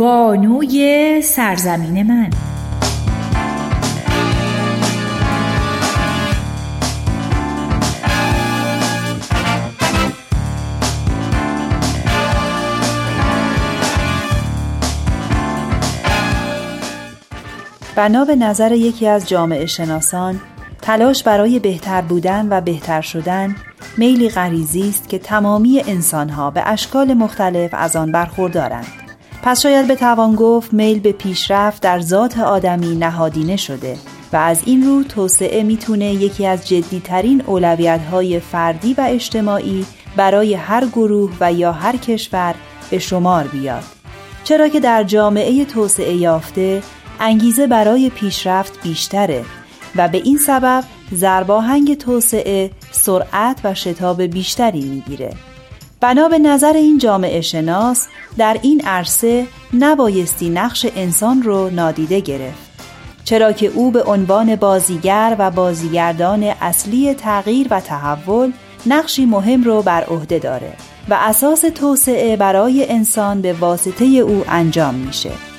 بانوی 0.00 1.22
سرزمین 1.22 2.02
من. 2.02 2.30
بنا 17.96 18.24
به 18.24 18.36
نظر 18.36 18.72
یکی 18.72 19.06
از 19.06 19.28
جامعه 19.28 19.66
شناسان 19.66 20.40
تلاش 20.82 21.22
برای 21.22 21.58
بهتر 21.58 22.02
بودن 22.02 22.46
و 22.50 22.60
بهتر 22.60 23.00
شدن 23.00 23.56
میلی 23.96 24.28
غریزی 24.28 24.88
است 24.88 25.08
که 25.08 25.18
تمامی 25.18 25.82
انسانها 25.86 26.50
به 26.50 26.68
اشکال 26.68 27.14
مختلف 27.14 27.70
از 27.74 27.96
آن 27.96 28.12
برخوردارند. 28.12 28.99
پس 29.42 29.60
شاید 29.62 29.88
بتوان 29.88 30.34
گفت 30.34 30.72
میل 30.72 31.00
به 31.00 31.12
پیشرفت 31.12 31.82
در 31.82 32.00
ذات 32.00 32.38
آدمی 32.38 32.96
نهادینه 32.96 33.56
شده 33.56 33.96
و 34.32 34.36
از 34.36 34.62
این 34.66 34.82
رو 34.86 35.02
توسعه 35.02 35.62
می‌تونه 35.62 36.04
یکی 36.14 36.46
از 36.46 36.68
جدیترین 36.68 37.42
اولویت 37.46 38.00
های 38.00 38.40
فردی 38.40 38.94
و 38.94 39.06
اجتماعی 39.08 39.86
برای 40.16 40.54
هر 40.54 40.86
گروه 40.86 41.32
و 41.40 41.52
یا 41.52 41.72
هر 41.72 41.96
کشور 41.96 42.54
به 42.90 42.98
شمار 42.98 43.44
بیاد. 43.46 43.84
چرا 44.44 44.68
که 44.68 44.80
در 44.80 45.04
جامعه 45.04 45.64
توسعه 45.64 46.14
یافته 46.14 46.82
انگیزه 47.20 47.66
برای 47.66 48.10
پیشرفت 48.10 48.82
بیشتره 48.82 49.44
و 49.96 50.08
به 50.08 50.18
این 50.18 50.38
سبب 50.38 50.84
زرباهنگ 51.12 51.94
توسعه 51.94 52.70
سرعت 52.90 53.60
و 53.64 53.74
شتاب 53.74 54.22
بیشتری 54.22 54.82
می‌گیره. 54.82 55.30
بنا 56.00 56.28
به 56.28 56.38
نظر 56.38 56.72
این 56.72 56.98
جامعه 56.98 57.40
شناس 57.40 58.08
در 58.38 58.58
این 58.62 58.80
عرصه 58.80 59.46
نبایستی 59.72 60.50
نقش 60.50 60.86
انسان 60.96 61.42
رو 61.42 61.70
نادیده 61.70 62.20
گرفت. 62.20 62.70
چرا 63.24 63.52
که 63.52 63.66
او 63.66 63.90
به 63.90 64.02
عنوان 64.02 64.56
بازیگر 64.56 65.36
و 65.38 65.50
بازیگردان 65.50 66.42
اصلی 66.42 67.14
تغییر 67.14 67.66
و 67.70 67.80
تحول 67.80 68.52
نقشی 68.86 69.26
مهم 69.26 69.62
رو 69.62 69.82
بر 69.82 70.04
عهده 70.04 70.38
داره 70.38 70.72
و 71.08 71.16
اساس 71.20 71.60
توسعه 71.60 72.36
برای 72.36 72.86
انسان 72.88 73.40
به 73.40 73.52
واسطه 73.52 74.04
او 74.04 74.44
انجام 74.48 74.94
میشه. 74.94 75.49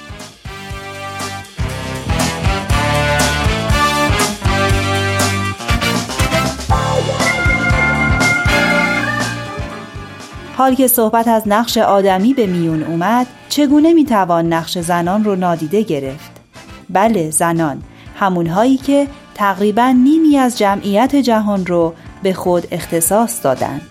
حال 10.61 10.75
که 10.75 10.87
صحبت 10.87 11.27
از 11.27 11.43
نقش 11.45 11.77
آدمی 11.77 12.33
به 12.33 12.47
میون 12.47 12.83
اومد 12.83 13.27
چگونه 13.49 13.93
می‌توان 13.93 14.53
نقش 14.53 14.77
زنان 14.77 15.23
رو 15.23 15.35
نادیده 15.35 15.81
گرفت؟ 15.81 16.31
بله 16.89 17.31
زنان 17.31 17.83
همونهایی 18.15 18.77
که 18.77 19.07
تقریبا 19.35 19.89
نیمی 19.89 20.37
از 20.37 20.57
جمعیت 20.57 21.15
جهان 21.15 21.65
رو 21.65 21.93
به 22.23 22.33
خود 22.33 22.67
اختصاص 22.71 23.43
دادند. 23.43 23.90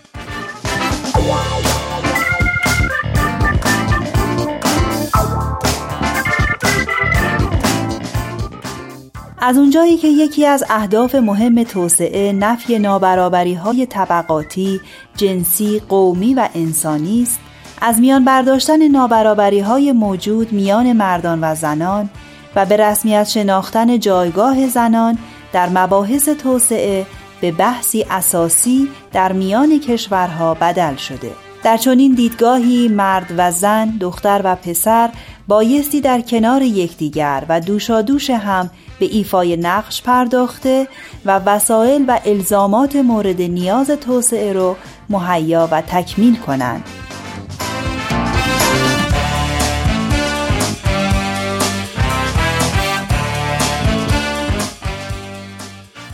از 9.50 9.58
اونجایی 9.58 9.96
که 9.96 10.08
یکی 10.08 10.46
از 10.46 10.64
اهداف 10.68 11.14
مهم 11.14 11.62
توسعه 11.62 12.32
نفی 12.32 12.78
نابرابری 12.78 13.54
های 13.54 13.86
طبقاتی، 13.86 14.80
جنسی، 15.16 15.82
قومی 15.88 16.34
و 16.34 16.48
انسانی 16.54 17.22
است، 17.22 17.40
از 17.80 18.00
میان 18.00 18.24
برداشتن 18.24 18.88
نابرابری 18.88 19.60
های 19.60 19.92
موجود 19.92 20.52
میان 20.52 20.92
مردان 20.92 21.38
و 21.42 21.54
زنان 21.54 22.10
و 22.56 22.66
به 22.66 22.76
رسمیت 22.76 23.24
شناختن 23.24 23.98
جایگاه 23.98 24.66
زنان 24.66 25.18
در 25.52 25.68
مباحث 25.68 26.28
توسعه 26.28 27.06
به 27.40 27.52
بحثی 27.52 28.06
اساسی 28.10 28.88
در 29.12 29.32
میان 29.32 29.80
کشورها 29.80 30.54
بدل 30.54 30.96
شده. 30.96 31.30
در 31.62 31.76
چنین 31.76 32.14
دیدگاهی 32.14 32.88
مرد 32.88 33.34
و 33.36 33.50
زن، 33.50 33.96
دختر 34.00 34.40
و 34.44 34.56
پسر 34.56 35.10
بایستی 35.50 36.00
در 36.00 36.20
کنار 36.20 36.62
یکدیگر 36.62 37.44
و 37.48 37.60
دوشادوش 37.60 38.30
هم 38.30 38.70
به 39.00 39.06
ایفای 39.06 39.56
نقش 39.56 40.02
پرداخته 40.02 40.88
و 41.24 41.38
وسایل 41.38 42.04
و 42.08 42.20
الزامات 42.24 42.96
مورد 42.96 43.42
نیاز 43.42 43.90
توسعه 43.90 44.52
رو 44.52 44.76
مهیا 45.08 45.68
و 45.72 45.82
تکمیل 45.82 46.36
کنند. 46.36 46.84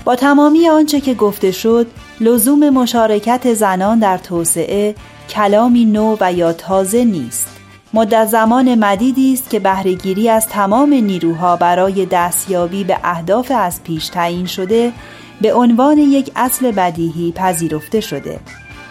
با 0.05 0.17
تمامی 0.17 0.69
آنچه 0.69 1.01
که 1.01 1.15
گفته 1.15 1.51
شد 1.51 1.87
لزوم 2.21 2.71
مشارکت 2.71 3.55
زنان 3.55 3.99
در 3.99 4.19
توسعه 4.19 4.95
کلامی 5.29 5.85
نو 5.85 6.17
و 6.21 6.33
یا 6.33 6.53
تازه 6.53 7.05
نیست 7.05 7.56
مدت 7.97 8.27
زمان 8.27 8.75
مدیدی 8.75 9.33
است 9.33 9.51
که 9.51 9.59
بهرهگیری 9.59 10.29
از 10.29 10.49
تمام 10.49 10.95
نیروها 10.95 11.57
برای 11.57 12.07
دستیابی 12.07 12.85
به 12.85 12.99
اهداف 13.05 13.53
از 13.55 13.83
پیش 13.85 14.09
تعیین 14.09 14.47
شده 14.47 14.93
به 15.41 15.55
عنوان 15.55 15.99
یک 15.99 16.33
اصل 16.37 16.71
بدیهی 16.71 17.33
پذیرفته 17.33 18.01
شده. 18.01 18.41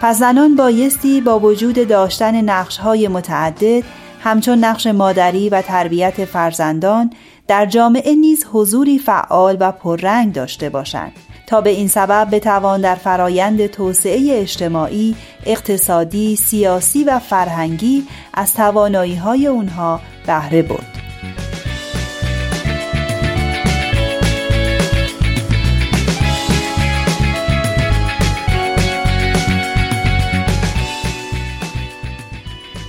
پس 0.00 0.18
زنان 0.18 0.56
بایستی 0.56 1.20
با 1.20 1.38
وجود 1.38 1.88
داشتن 1.88 2.40
نقشهای 2.40 3.08
متعدد 3.08 3.84
همچون 4.20 4.58
نقش 4.58 4.86
مادری 4.86 5.48
و 5.48 5.62
تربیت 5.62 6.24
فرزندان 6.24 7.10
در 7.48 7.66
جامعه 7.66 8.14
نیز 8.14 8.46
حضوری 8.52 8.98
فعال 8.98 9.56
و 9.60 9.72
پررنگ 9.72 10.32
داشته 10.32 10.68
باشند. 10.68 11.12
تا 11.46 11.60
به 11.60 11.70
این 11.70 11.88
سبب 11.88 12.28
بتوان 12.32 12.80
در 12.80 12.94
فرایند 12.94 13.66
توسعه 13.66 14.40
اجتماعی، 14.40 15.16
اقتصادی، 15.46 16.36
سیاسی 16.36 17.04
و 17.04 17.18
فرهنگی 17.18 18.04
از 18.34 18.54
توانایی 18.54 19.14
های 19.14 19.46
اونها 19.46 20.00
بهره 20.26 20.62
برد. 20.62 20.96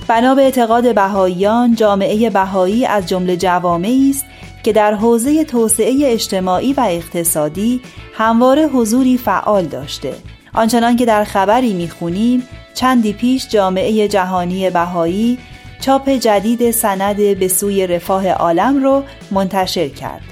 بنا 0.08 0.34
به 0.34 0.42
اعتقاد 0.42 0.94
بهاییان 0.94 1.74
جامعه 1.74 2.30
بهایی 2.30 2.86
از 2.86 3.06
جمله 3.06 3.36
جوامعی 3.36 4.10
است 4.10 4.24
که 4.62 4.72
در 4.72 4.94
حوزه 4.94 5.44
توسعه 5.44 6.12
اجتماعی 6.12 6.72
و 6.72 6.86
اقتصادی 6.88 7.80
همواره 8.14 8.66
حضوری 8.66 9.18
فعال 9.18 9.64
داشته 9.64 10.14
آنچنان 10.54 10.96
که 10.96 11.06
در 11.06 11.24
خبری 11.24 11.72
می‌خونیم 11.72 12.42
چندی 12.74 13.12
پیش 13.12 13.48
جامعه 13.48 14.08
جهانی 14.08 14.70
بهایی 14.70 15.38
چاپ 15.80 16.10
جدید 16.10 16.70
سند 16.70 17.16
به 17.16 17.48
سوی 17.48 17.86
رفاه 17.86 18.28
عالم 18.28 18.84
رو 18.84 19.02
منتشر 19.30 19.88
کرد 19.88 20.22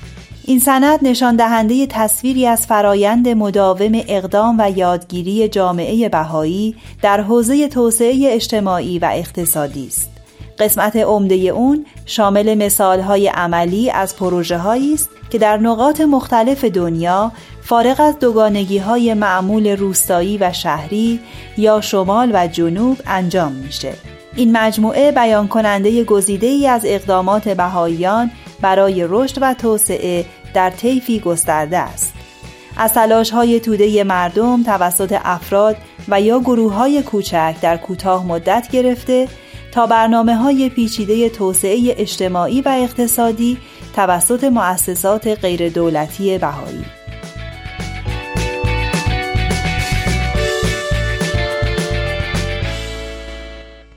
این 0.45 0.59
سند 0.59 0.99
نشان 1.03 1.37
دهنده 1.37 1.87
تصویری 1.87 2.47
از 2.47 2.67
فرایند 2.67 3.29
مداوم 3.29 4.03
اقدام 4.09 4.57
و 4.59 4.71
یادگیری 4.71 5.49
جامعه 5.49 6.09
بهایی 6.09 6.77
در 7.03 7.21
حوزه 7.21 7.69
توسعه 7.69 8.35
اجتماعی 8.35 8.99
و 8.99 9.11
اقتصادی 9.15 9.87
است. 9.87 10.16
قسمت 10.59 10.97
عمده 10.97 11.35
اون 11.35 11.87
شامل 12.07 12.55
مثالهای 12.55 13.29
عملی 13.29 13.91
از 13.91 14.17
پروژه 14.17 14.67
است 14.67 15.11
که 15.31 15.39
در 15.39 15.57
نقاط 15.57 16.01
مختلف 16.01 16.65
دنیا 16.65 17.33
فارغ 17.63 18.01
از 18.01 18.19
دوگانگی 18.19 18.79
های 18.79 19.15
معمول 19.15 19.67
روستایی 19.67 20.39
و 20.39 20.53
شهری 20.53 21.21
یا 21.57 21.81
شمال 21.81 22.31
و 22.35 22.47
جنوب 22.47 22.99
انجام 23.07 23.53
میشه. 23.53 23.93
این 24.37 24.57
مجموعه 24.57 25.13
بیان 25.13 25.49
کننده 25.49 26.05
گزیده 26.05 26.47
ای 26.47 26.67
از 26.67 26.83
اقدامات 26.85 27.49
بهاییان 27.49 28.31
برای 28.61 29.07
رشد 29.09 29.39
و 29.41 29.55
توسعه 29.55 30.25
در 30.55 30.71
طیفی 30.71 31.21
گسترده 31.21 31.79
است. 31.79 32.15
از 32.77 32.93
تلاش 32.93 33.31
های 33.31 33.61
توده 33.61 34.05
مردم 34.05 34.63
توسط 34.63 35.19
افراد 35.25 35.77
و 36.09 36.21
یا 36.21 36.41
گروه 36.41 36.73
های 36.73 37.03
کوچک 37.03 37.55
در 37.63 37.77
کوتاه 37.77 38.27
مدت 38.27 38.69
گرفته 38.73 39.29
تا 39.77 39.87
برنامه 39.87 40.37
های 40.37 40.69
پیچیده 40.69 41.29
توسعه 41.29 41.95
اجتماعی 41.99 42.61
و 42.61 42.69
اقتصادی 42.69 43.59
توسط 43.97 44.45
مؤسسات 44.45 45.27
غیردولتی 45.27 46.39
بهایی. 46.39 46.85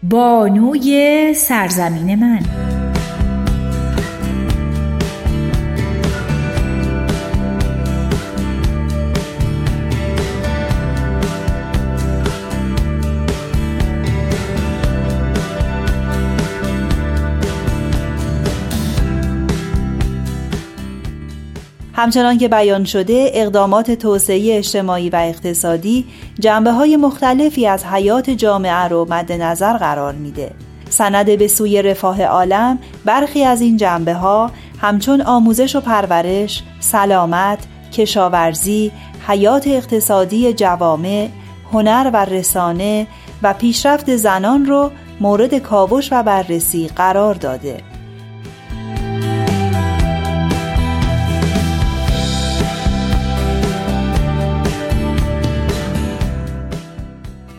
بانوی 0.03 1.33
سرزمین 1.33 2.15
من 2.15 2.68
همچنان 21.99 22.38
که 22.38 22.47
بیان 22.47 22.83
شده 22.83 23.31
اقدامات 23.33 23.91
توسعه 23.91 24.57
اجتماعی 24.57 25.09
و 25.09 25.15
اقتصادی 25.15 26.05
جنبه 26.39 26.71
های 26.71 26.97
مختلفی 26.97 27.67
از 27.67 27.85
حیات 27.85 28.29
جامعه 28.29 28.88
رو 28.88 29.07
مد 29.09 29.31
نظر 29.31 29.77
قرار 29.77 30.13
میده. 30.13 30.51
سند 30.89 31.38
به 31.38 31.47
سوی 31.47 31.81
رفاه 31.81 32.23
عالم 32.23 32.79
برخی 33.05 33.43
از 33.43 33.62
این 33.62 33.77
جنبه 33.77 34.13
ها 34.13 34.51
همچون 34.81 35.21
آموزش 35.21 35.75
و 35.75 35.81
پرورش، 35.81 36.63
سلامت، 36.79 37.59
کشاورزی، 37.93 38.91
حیات 39.27 39.67
اقتصادی 39.67 40.53
جوامع، 40.53 41.27
هنر 41.73 42.12
و 42.13 42.25
رسانه 42.25 43.07
و 43.43 43.53
پیشرفت 43.53 44.15
زنان 44.15 44.65
رو 44.65 44.91
مورد 45.19 45.57
کاوش 45.57 46.09
و 46.12 46.23
بررسی 46.23 46.88
قرار 46.88 47.35
داده. 47.35 47.88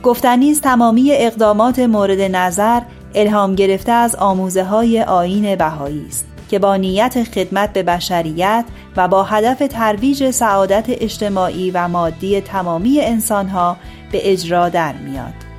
گفتنی 0.03 0.55
تمامی 0.55 1.13
اقدامات 1.13 1.79
مورد 1.79 2.21
نظر 2.21 2.81
الهام 3.15 3.55
گرفته 3.55 3.93
از 3.93 4.17
آموزه 4.17 4.65
های 4.65 5.03
آین 5.03 5.57
بهایی 5.57 6.07
است 6.09 6.27
که 6.51 6.59
با 6.59 6.77
نیت 6.77 7.25
خدمت 7.25 7.73
به 7.73 7.83
بشریت 7.83 8.65
و 8.97 9.09
با 9.09 9.23
هدف 9.23 9.59
ترویج 9.59 10.31
سعادت 10.31 10.85
اجتماعی 10.89 11.71
و 11.71 11.89
مادی 11.89 12.41
تمامی 12.41 13.01
انسانها 13.01 13.77
به 14.13 14.33
اجرا 14.33 14.69
در 14.69 14.93
میاد. 14.93 15.50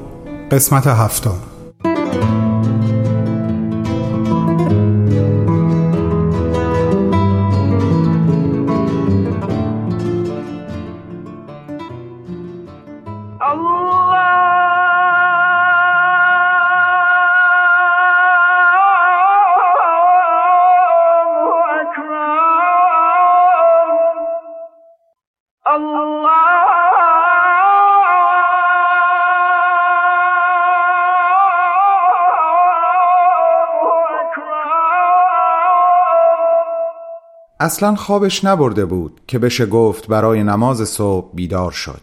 قسمت 0.51 0.87
هفتم 0.87 1.39
اصلا 37.61 37.95
خوابش 37.95 38.45
نبرده 38.45 38.85
بود 38.85 39.21
که 39.27 39.39
بشه 39.39 39.65
گفت 39.65 40.07
برای 40.07 40.43
نماز 40.43 40.89
صبح 40.89 41.29
بیدار 41.33 41.71
شد. 41.71 42.01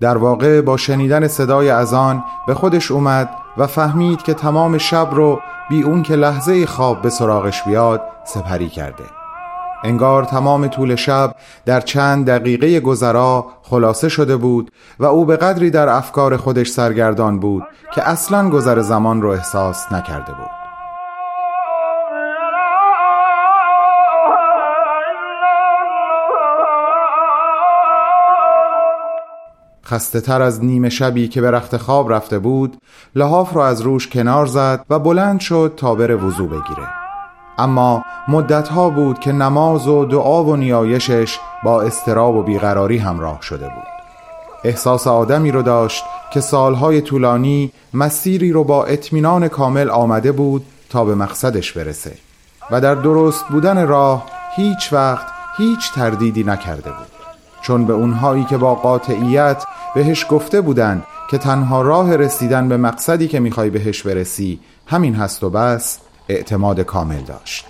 در 0.00 0.16
واقع 0.16 0.60
با 0.60 0.76
شنیدن 0.76 1.28
صدای 1.28 1.70
اذان 1.70 2.24
به 2.46 2.54
خودش 2.54 2.90
اومد 2.90 3.30
و 3.56 3.66
فهمید 3.66 4.22
که 4.22 4.34
تمام 4.34 4.78
شب 4.78 5.08
رو 5.12 5.40
بی 5.70 5.82
اون 5.82 6.02
که 6.02 6.16
لحظه 6.16 6.66
خواب 6.66 7.02
به 7.02 7.10
سراغش 7.10 7.62
بیاد 7.62 8.02
سپری 8.24 8.68
کرده. 8.68 9.04
انگار 9.84 10.24
تمام 10.24 10.66
طول 10.66 10.94
شب 10.94 11.34
در 11.64 11.80
چند 11.80 12.26
دقیقه 12.26 12.80
گذرا 12.80 13.46
خلاصه 13.62 14.08
شده 14.08 14.36
بود 14.36 14.72
و 14.98 15.04
او 15.04 15.24
به 15.24 15.36
قدری 15.36 15.70
در 15.70 15.88
افکار 15.88 16.36
خودش 16.36 16.68
سرگردان 16.70 17.40
بود 17.40 17.62
که 17.94 18.08
اصلا 18.08 18.50
گذر 18.50 18.80
زمان 18.80 19.22
رو 19.22 19.28
احساس 19.28 19.92
نکرده 19.92 20.32
بود. 20.32 20.61
خسته 29.92 30.20
تر 30.20 30.42
از 30.42 30.64
نیمه 30.64 30.88
شبی 30.88 31.28
که 31.28 31.40
به 31.40 31.50
رخت 31.50 31.76
خواب 31.76 32.12
رفته 32.12 32.38
بود 32.38 32.76
لحاف 33.16 33.56
را 33.56 33.66
از 33.66 33.80
روش 33.80 34.08
کنار 34.08 34.46
زد 34.46 34.84
و 34.90 34.98
بلند 34.98 35.40
شد 35.40 35.74
تا 35.76 35.94
بره 35.94 36.14
وضو 36.14 36.46
بگیره. 36.46 36.88
اما 37.58 38.02
مدتها 38.28 38.90
بود 38.90 39.18
که 39.18 39.32
نماز 39.32 39.88
و 39.88 40.04
دعا 40.04 40.44
و 40.44 40.56
نیایشش 40.56 41.38
با 41.64 41.82
استراب 41.82 42.34
و 42.34 42.42
بیقراری 42.42 42.98
همراه 42.98 43.38
شده 43.42 43.64
بود. 43.64 43.84
احساس 44.64 45.06
آدمی 45.06 45.50
رو 45.50 45.62
داشت 45.62 46.04
که 46.32 46.40
سالهای 46.40 47.00
طولانی 47.00 47.72
مسیری 47.94 48.52
رو 48.52 48.64
با 48.64 48.84
اطمینان 48.84 49.48
کامل 49.48 49.90
آمده 49.90 50.32
بود 50.32 50.66
تا 50.90 51.04
به 51.04 51.14
مقصدش 51.14 51.72
برسه 51.72 52.12
و 52.70 52.80
در 52.80 52.94
درست 52.94 53.44
بودن 53.48 53.86
راه 53.86 54.26
هیچ 54.56 54.92
وقت 54.92 55.26
هیچ 55.56 55.92
تردیدی 55.94 56.44
نکرده 56.44 56.90
بود. 56.90 57.12
چون 57.62 57.84
به 57.84 57.92
اونهایی 57.92 58.44
که 58.44 58.56
با 58.56 58.74
قاطعیت 58.74 59.64
بهش 59.94 60.26
گفته 60.30 60.60
بودن 60.60 61.02
که 61.30 61.38
تنها 61.38 61.82
راه 61.82 62.16
رسیدن 62.16 62.68
به 62.68 62.76
مقصدی 62.76 63.28
که 63.28 63.40
می‌خوای 63.40 63.70
بهش 63.70 64.02
برسی 64.02 64.60
همین 64.86 65.14
هست 65.14 65.44
و 65.44 65.50
بس 65.50 65.98
اعتماد 66.28 66.80
کامل 66.80 67.20
داشت. 67.20 67.66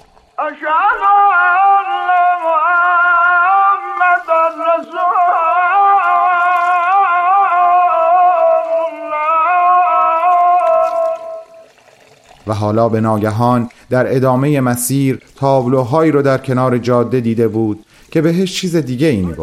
و 12.47 12.55
حالا 12.55 12.89
به 12.89 13.01
ناگهان 13.01 13.68
در 13.91 14.16
ادامه 14.16 14.61
مسیر 14.61 15.20
تابلوهایی 15.37 16.12
رو 16.12 16.23
در 16.23 16.39
کنار 16.39 16.79
جاده 16.79 17.20
دیده 17.20 17.49
بود 17.49 17.85
که 18.11 18.20
بهش 18.20 18.61
چیز 18.61 18.77
دیگه 18.77 19.07
ای 19.07 19.23
می 19.23 19.35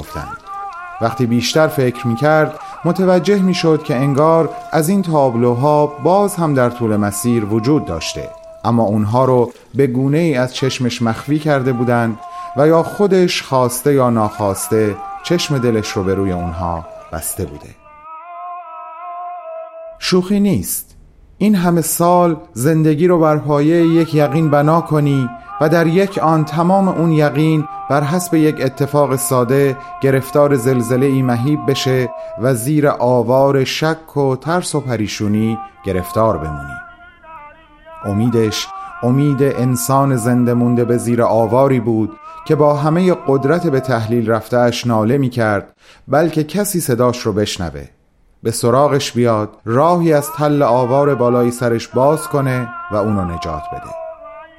وقتی 1.02 1.26
بیشتر 1.26 1.68
فکر 1.68 2.08
می 2.08 2.16
کرد 2.16 2.60
متوجه 2.86 3.42
می 3.42 3.54
شد 3.54 3.84
که 3.84 3.96
انگار 3.96 4.50
از 4.72 4.90
این 4.90 5.02
تابلوها 5.02 5.86
باز 5.86 6.36
هم 6.36 6.54
در 6.54 6.70
طول 6.70 6.96
مسیر 6.96 7.46
وجود 7.46 7.86
داشته. 7.86 8.30
اما 8.64 8.84
اونها 8.84 9.26
رو 9.26 9.52
به 9.76 9.88
گونه 9.88 10.18
ای 10.18 10.36
از 10.36 10.56
چشمش 10.56 11.02
مخفی 11.02 11.40
کرده 11.40 11.74
بودند 11.74 12.20
و 12.58 12.68
یا 12.68 12.84
خودش 12.84 13.44
خواسته 13.44 13.94
یا 13.94 14.10
ناخواسته 14.10 14.96
چشم 15.24 15.58
دلش 15.58 15.92
رو 15.92 16.04
به 16.04 16.14
روی 16.14 16.32
اونها 16.32 16.86
بسته 17.12 17.46
بوده. 17.46 17.70
شوخی 20.00 20.40
نیست. 20.40 20.89
این 21.42 21.56
همه 21.56 21.82
سال 21.82 22.38
زندگی 22.54 23.08
رو 23.08 23.20
بر 23.20 23.38
پایه 23.38 23.88
یک 23.88 24.16
یقین 24.16 24.50
بنا 24.50 24.82
کنی 24.82 25.30
و 25.62 25.70
در 25.70 25.88
یک 25.88 26.18
آن 26.18 26.46
تمام 26.46 26.88
اون 26.88 27.12
یقین 27.12 27.66
بر 27.90 28.04
حسب 28.04 28.34
یک 28.34 28.62
اتفاق 28.62 29.16
ساده 29.16 29.78
گرفتار 30.02 30.56
زلزله 30.56 31.06
ای 31.06 31.22
مهیب 31.22 31.60
بشه 31.68 32.10
و 32.42 32.54
زیر 32.54 32.88
آوار 32.88 33.64
شک 33.64 34.18
و 34.18 34.36
ترس 34.36 34.76
و 34.76 34.80
پریشونی 34.80 35.58
گرفتار 35.86 36.38
بمونی. 36.38 36.78
امیدش 38.06 38.68
امید 39.04 39.44
انسان 39.44 40.16
زنده 40.16 40.54
مونده 40.54 40.86
به 40.86 40.98
زیر 40.98 41.24
آواری 41.24 41.80
بود 41.80 42.12
که 42.48 42.56
با 42.56 42.74
همه 42.74 43.16
قدرت 43.28 43.68
به 43.68 43.80
تحلیل 43.80 44.32
رفتهش 44.32 44.88
ناله 44.88 45.18
می 45.18 45.30
کرد 45.30 45.76
بلکه 46.08 46.44
کسی 46.44 46.80
صداش 46.80 47.20
رو 47.20 47.34
بشنوه. 47.34 47.99
به 48.44 48.52
سراغش 48.52 49.12
بیاد 49.12 49.50
راهی 49.66 50.14
از 50.14 50.32
تل 50.32 50.62
آوار 50.62 51.16
بالای 51.16 51.52
سرش 51.52 51.88
باز 51.88 52.28
کنه 52.28 52.70
و 52.92 52.96
اونو 52.96 53.26
نجات 53.26 53.64
بده. 53.74 53.94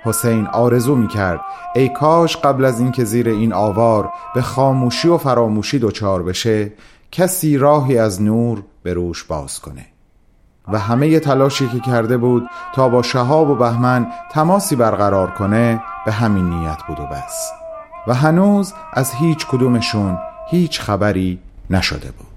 حسین 0.05 0.47
آرزو 0.47 0.97
می 0.97 1.09
کرد 1.09 1.41
ای 1.75 1.89
کاش 1.89 2.37
قبل 2.37 2.65
از 2.65 2.81
اینکه 2.81 3.05
زیر 3.05 3.29
این 3.29 3.53
آوار 3.53 4.11
به 4.35 4.43
خاموشی 4.43 5.09
و 5.09 5.19
فراموشی 5.19 5.79
دچار 5.79 6.23
بشه 6.23 6.73
کسی 7.13 7.59
راهی 7.59 7.99
از 7.99 8.23
نور 8.23 8.63
به 8.83 8.95
روش 8.95 9.25
باز 9.25 9.61
کنه. 9.61 9.87
و 10.69 10.79
همه 10.79 11.21
تلاشی 11.21 11.69
که 11.69 11.81
کرده 11.81 12.17
بود 12.17 12.49
تا 12.75 12.89
با 12.89 13.03
شهاب 13.03 13.51
و 13.51 13.55
بهمن 13.55 14.07
تماسی 14.33 14.77
برقرار 14.77 15.31
کنه 15.31 15.83
به 16.07 16.13
همین 16.13 16.51
نیت 16.51 16.79
بود 16.89 17.01
و 17.01 17.07
بس. 17.07 17.51
و 18.07 18.15
هنوز 18.15 18.75
از 18.93 19.13
هیچ 19.13 19.47
کدومشون 19.47 20.19
هیچ 20.51 20.81
خبری 20.81 21.39
نشده 21.71 22.11
بود. 22.11 22.30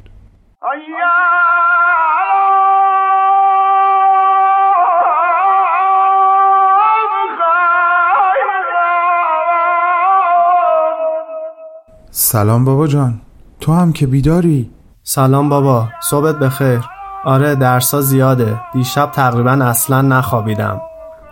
سلام 12.16 12.66
بابا 12.66 12.88
جان. 12.88 13.22
تو 13.60 13.74
هم 13.74 13.94
که 13.94 14.08
بیداری؟ 14.08 14.72
سلام 15.04 15.50
بابا. 15.50 15.90
صبحت 16.10 16.36
بخیر. 16.36 16.82
آره 17.26 17.56
درسا 17.56 18.02
زیاده. 18.02 18.62
دیشب 18.74 19.12
تقریبا 19.12 19.52
اصلا 19.52 20.02
نخوابیدم. 20.02 20.82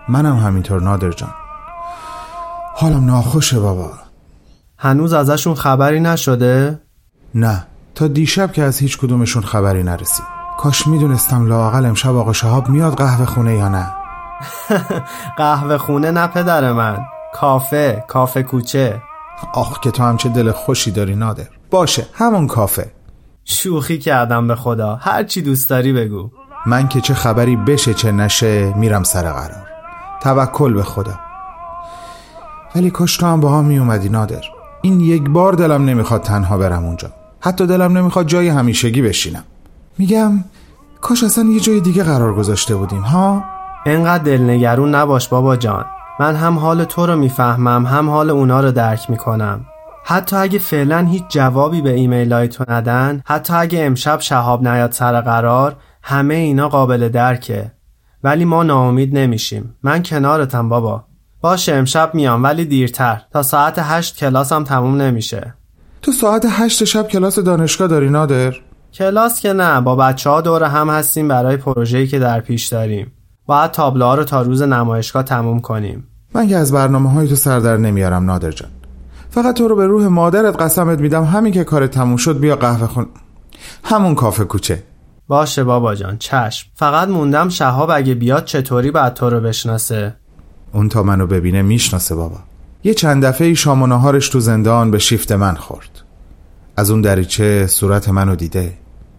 منم 0.10 0.38
همینطور 0.38 0.82
نادر 0.82 1.12
جان. 1.12 1.30
حالم 2.76 3.06
ناخوشه 3.06 3.60
بابا. 3.60 3.92
هنوز 4.78 5.14
ازشون 5.14 5.56
خبری 5.56 6.00
نشده؟ 6.00 6.82
نه. 7.36 7.68
تا 7.96 8.08
دیشب 8.08 8.52
که 8.52 8.64
از 8.64 8.78
هیچ 8.78 8.98
کدومشون 8.98 9.44
خبری 9.44 9.84
نرسید 9.84 10.26
کاش 10.58 10.88
می‌دونستم 10.88 11.48
لاقل 11.48 11.86
امشب 11.86 12.16
آقا 12.16 12.34
شهاب 12.34 12.70
میاد 12.70 12.94
قهوه 12.94 13.26
خونه 13.26 13.54
یا 13.56 13.70
نه. 13.70 13.94
قهوه 15.38 15.78
خونه 15.78 16.12
نه 16.12 16.28
پدر 16.28 16.72
من. 16.74 17.00
کافه 17.34 18.06
کافه 18.08 18.44
کوچه. 18.44 19.02
آخ 19.54 19.80
که 19.80 19.92
تو 19.92 20.04
هم 20.04 20.18
چه 20.18 20.30
دل 20.30 20.52
خوشی 20.52 20.92
داری 20.92 21.16
نادر. 21.16 21.48
باشه 21.72 22.06
همون 22.14 22.48
کافه. 22.48 22.92
شوخی 23.46 24.00
کردم 24.00 24.48
به 24.48 24.56
خدا. 24.56 24.96
هر 24.96 25.24
چی 25.24 25.42
دوست 25.42 25.70
داری 25.70 25.94
بگو. 25.94 26.30
من 26.66 26.88
که 26.88 27.02
چه 27.02 27.14
خبری 27.14 27.56
بشه 27.56 27.94
چه 27.94 28.12
نشه 28.12 28.74
میرم 28.74 29.04
سر 29.04 29.32
قرار. 29.32 29.68
توکل 30.22 30.74
به 30.74 30.84
خدا. 30.84 31.20
ولی 32.76 32.92
کاش 32.92 33.18
تو 33.18 33.26
هم 33.26 33.39
با 33.39 33.58
هم 33.58 33.66
می 33.66 33.78
اومدی 33.78 34.10
نادر. 34.10 34.42
این 34.82 35.00
یک 35.00 35.30
بار 35.30 35.54
دلم 35.54 35.86
نمی‌خواد 35.86 36.22
تنها 36.22 36.58
برم 36.58 36.86
اونجا. 36.86 37.10
حتی 37.39 37.68
دلم 37.68 37.98
نمی‌خواد 37.98 38.28
جای 38.28 38.48
همیشگی 38.48 39.02
بشینم. 39.02 39.44
میگم 39.98 40.44
کاش 41.02 41.24
اصلا 41.24 41.44
یه 41.44 41.60
جای 41.60 41.80
دیگه 41.80 42.04
قرار 42.04 42.34
گذاشته 42.34 42.76
بودیم 42.76 43.02
ها؟ 43.02 43.44
انقدر 43.86 44.24
دلنگرون 44.24 44.96
نباش 44.96 45.28
بابا 45.28 45.56
جان. 45.56 45.86
من 46.22 46.36
هم 46.36 46.59
حال 46.59 46.84
تو 46.84 47.05
رو 47.05 47.15
می‌فهمم 47.15 47.86
هم 47.86 48.09
حال 48.09 48.30
اونا 48.30 48.59
رو 48.61 48.72
درک 48.72 49.09
می‌کنم. 49.09 49.65
حتی 50.05 50.36
اگه 50.36 50.59
فعلا 50.59 50.99
هیچ 50.99 51.24
جوابی 51.30 51.82
به 51.82 51.89
ایمیل 51.89 52.34
های 52.34 52.47
تو 52.47 52.63
ندن 52.67 53.22
حتی 53.26 53.53
اگه 53.53 53.86
امشب 53.86 54.19
شهاب 54.19 54.67
نیاد 54.67 54.91
سر 54.91 55.22
قرار 55.22 55.76
همه 56.03 56.34
اینا 56.34 56.69
قابل 56.69 57.09
درکه. 57.09 57.72
ولی 58.24 58.45
ما 58.45 58.63
ناامید 58.63 59.17
نمیشیم. 59.17 59.76
من 59.84 60.03
کنارتم 60.03 60.69
بابا. 60.69 61.03
باشه 61.41 61.74
امشب 61.76 62.11
میام 62.13 62.43
ولی 62.43 62.65
دیرتر. 62.65 63.22
تا 63.32 63.43
ساعت 63.43 63.76
هشت 63.80 64.17
کلاسم 64.17 64.63
تموم 64.63 65.01
نمیشه. 65.01 65.53
تو 66.01 66.11
ساعت 66.11 66.45
هشت 66.49 66.84
شب 66.84 67.07
کلاس 67.07 67.39
دانشگاه 67.39 67.88
داری 67.88 68.09
نادر؟ 68.09 68.55
کلاس 68.93 69.41
که 69.41 69.53
نه 69.53 69.82
با 69.82 69.95
بچه 69.95 70.30
ها 70.30 70.41
دور 70.41 70.63
هم 70.63 70.89
هستیم 70.89 71.28
برای 71.28 71.57
پروژه‌ای 71.57 72.07
که 72.07 72.19
در 72.19 72.39
پیش 72.39 72.67
داریم. 72.67 73.11
باید 73.45 73.72
تابلوها 73.72 74.15
رو 74.15 74.24
تا 74.24 74.41
روز 74.41 74.61
نمایشگاه 74.61 75.24
تموم 75.24 75.59
کنیم. 75.59 76.07
من 76.34 76.48
که 76.48 76.56
از 76.58 76.72
برنامه 76.72 77.12
های 77.12 77.28
تو 77.28 77.36
سردر 77.36 77.78
نمیارم 77.78 78.26
نادر 78.26 78.52
جان. 78.52 78.70
فقط 79.30 79.56
تو 79.56 79.68
رو 79.68 79.76
به 79.76 79.88
روح 79.88 80.08
مادرت 80.08 80.62
قسمت 80.62 81.00
میدم 81.00 81.24
همین 81.24 81.54
که 81.54 81.64
کار 81.64 81.88
تموم 81.88 82.18
شد 82.18 82.40
بیا 82.40 82.56
قهوه 82.56 82.88
خون. 82.88 83.08
همون 83.84 84.16
کافه 84.16 84.44
کوچه. 84.44 84.84
باشه 85.28 85.64
بابا 85.64 85.96
جان 85.96 86.18
چشم. 86.18 86.68
فقط 86.76 87.08
موندم 87.08 87.50
شهاب 87.50 87.90
اگه 87.94 88.16
بیاد 88.16 88.46
چطوری 88.46 88.92
بعد 88.92 89.14
تو 89.14 89.30
رو 89.30 89.40
بشناسه؟ 89.40 90.16
اون 90.74 90.90
تا 90.90 91.04
منو 91.04 91.28
ببینه 91.28 91.62
می‌شناسه 91.62 92.16
بابا. 92.16 92.38
یه 92.84 92.94
چند 92.94 93.26
دفعه 93.26 93.48
ای 93.48 93.56
شام 93.56 93.82
و 93.82 93.88
نهارش 93.88 94.30
تو 94.30 94.40
زندان 94.40 94.92
به 94.92 95.00
شیفت 95.00 95.32
من 95.32 95.56
خورد. 95.56 96.02
از 96.78 96.92
اون 96.92 97.02
دریچه 97.02 97.68
صورت 97.68 98.10
منو 98.10 98.36
دیده. 98.36 98.74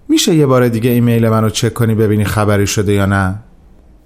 میشه 0.09 0.35
یه 0.35 0.47
بار 0.47 0.69
دیگه 0.69 0.91
ایمیل 0.91 1.29
منو 1.29 1.51
چک 1.51 1.75
کنی 1.75 1.95
ببینی 1.95 2.25
خبری 2.25 2.67
شده 2.67 2.93
یا 2.93 3.07
نه؟ 3.07 3.35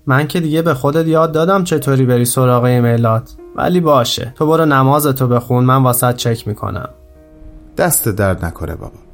من 0.06 0.26
که 0.26 0.40
دیگه 0.40 0.62
به 0.62 0.74
خودت 0.74 1.06
یاد 1.06 1.32
دادم 1.32 1.64
چطوری 1.64 2.06
بری 2.06 2.24
سراغ 2.24 2.64
ایمیلات. 2.64 3.34
ولی 3.56 3.80
باشه. 3.80 4.32
تو 4.36 4.46
برو 4.46 4.64
نمازتو 4.66 5.28
بخون 5.28 5.64
من 5.64 5.82
واسط 5.82 6.16
چک 6.16 6.48
می‌کنم. 6.48 6.88
دست 7.76 8.08
درد 8.08 8.44
نکنه 8.44 8.74
بابا. 8.74 9.05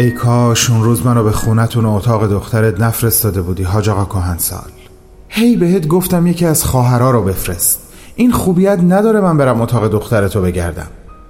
ای 0.00 0.10
کاش 0.10 0.70
اون 0.70 0.84
روز 0.84 1.06
منو 1.06 1.24
به 1.24 1.30
خونتون 1.30 1.84
و 1.84 1.90
اتاق 1.90 2.26
دخترت 2.26 2.80
نفرستاده 2.80 3.42
بودی 3.42 3.62
حاج 3.62 3.88
آقا 3.88 4.04
کهنسال. 4.04 4.70
هی 5.28 5.56
بهت 5.56 5.86
گفتم 5.86 6.26
یکی 6.26 6.46
از 6.46 6.64
خواهرا 6.64 7.10
رو 7.10 7.22
بفرست. 7.22 7.80
این 8.16 8.32
خوبیت 8.32 8.78
نداره 8.88 9.20
من 9.20 9.36
برم 9.36 9.60
اتاق 9.60 9.88
دخترتو 9.88 10.42
بگردم. 10.42 10.86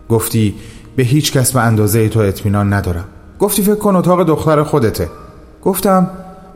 گفتی 0.09 0.55
به 0.97 1.03
هیچ 1.03 1.33
کس 1.33 1.53
به 1.53 1.61
اندازه 1.61 2.09
تو 2.09 2.21
اطمینان 2.21 2.73
ندارم. 2.73 3.05
گفتی 3.39 3.63
فکر 3.63 3.75
کن 3.75 3.97
اتاق 3.97 4.23
دختر 4.27 4.63
خودته. 4.63 5.09
گفتم 5.65 6.11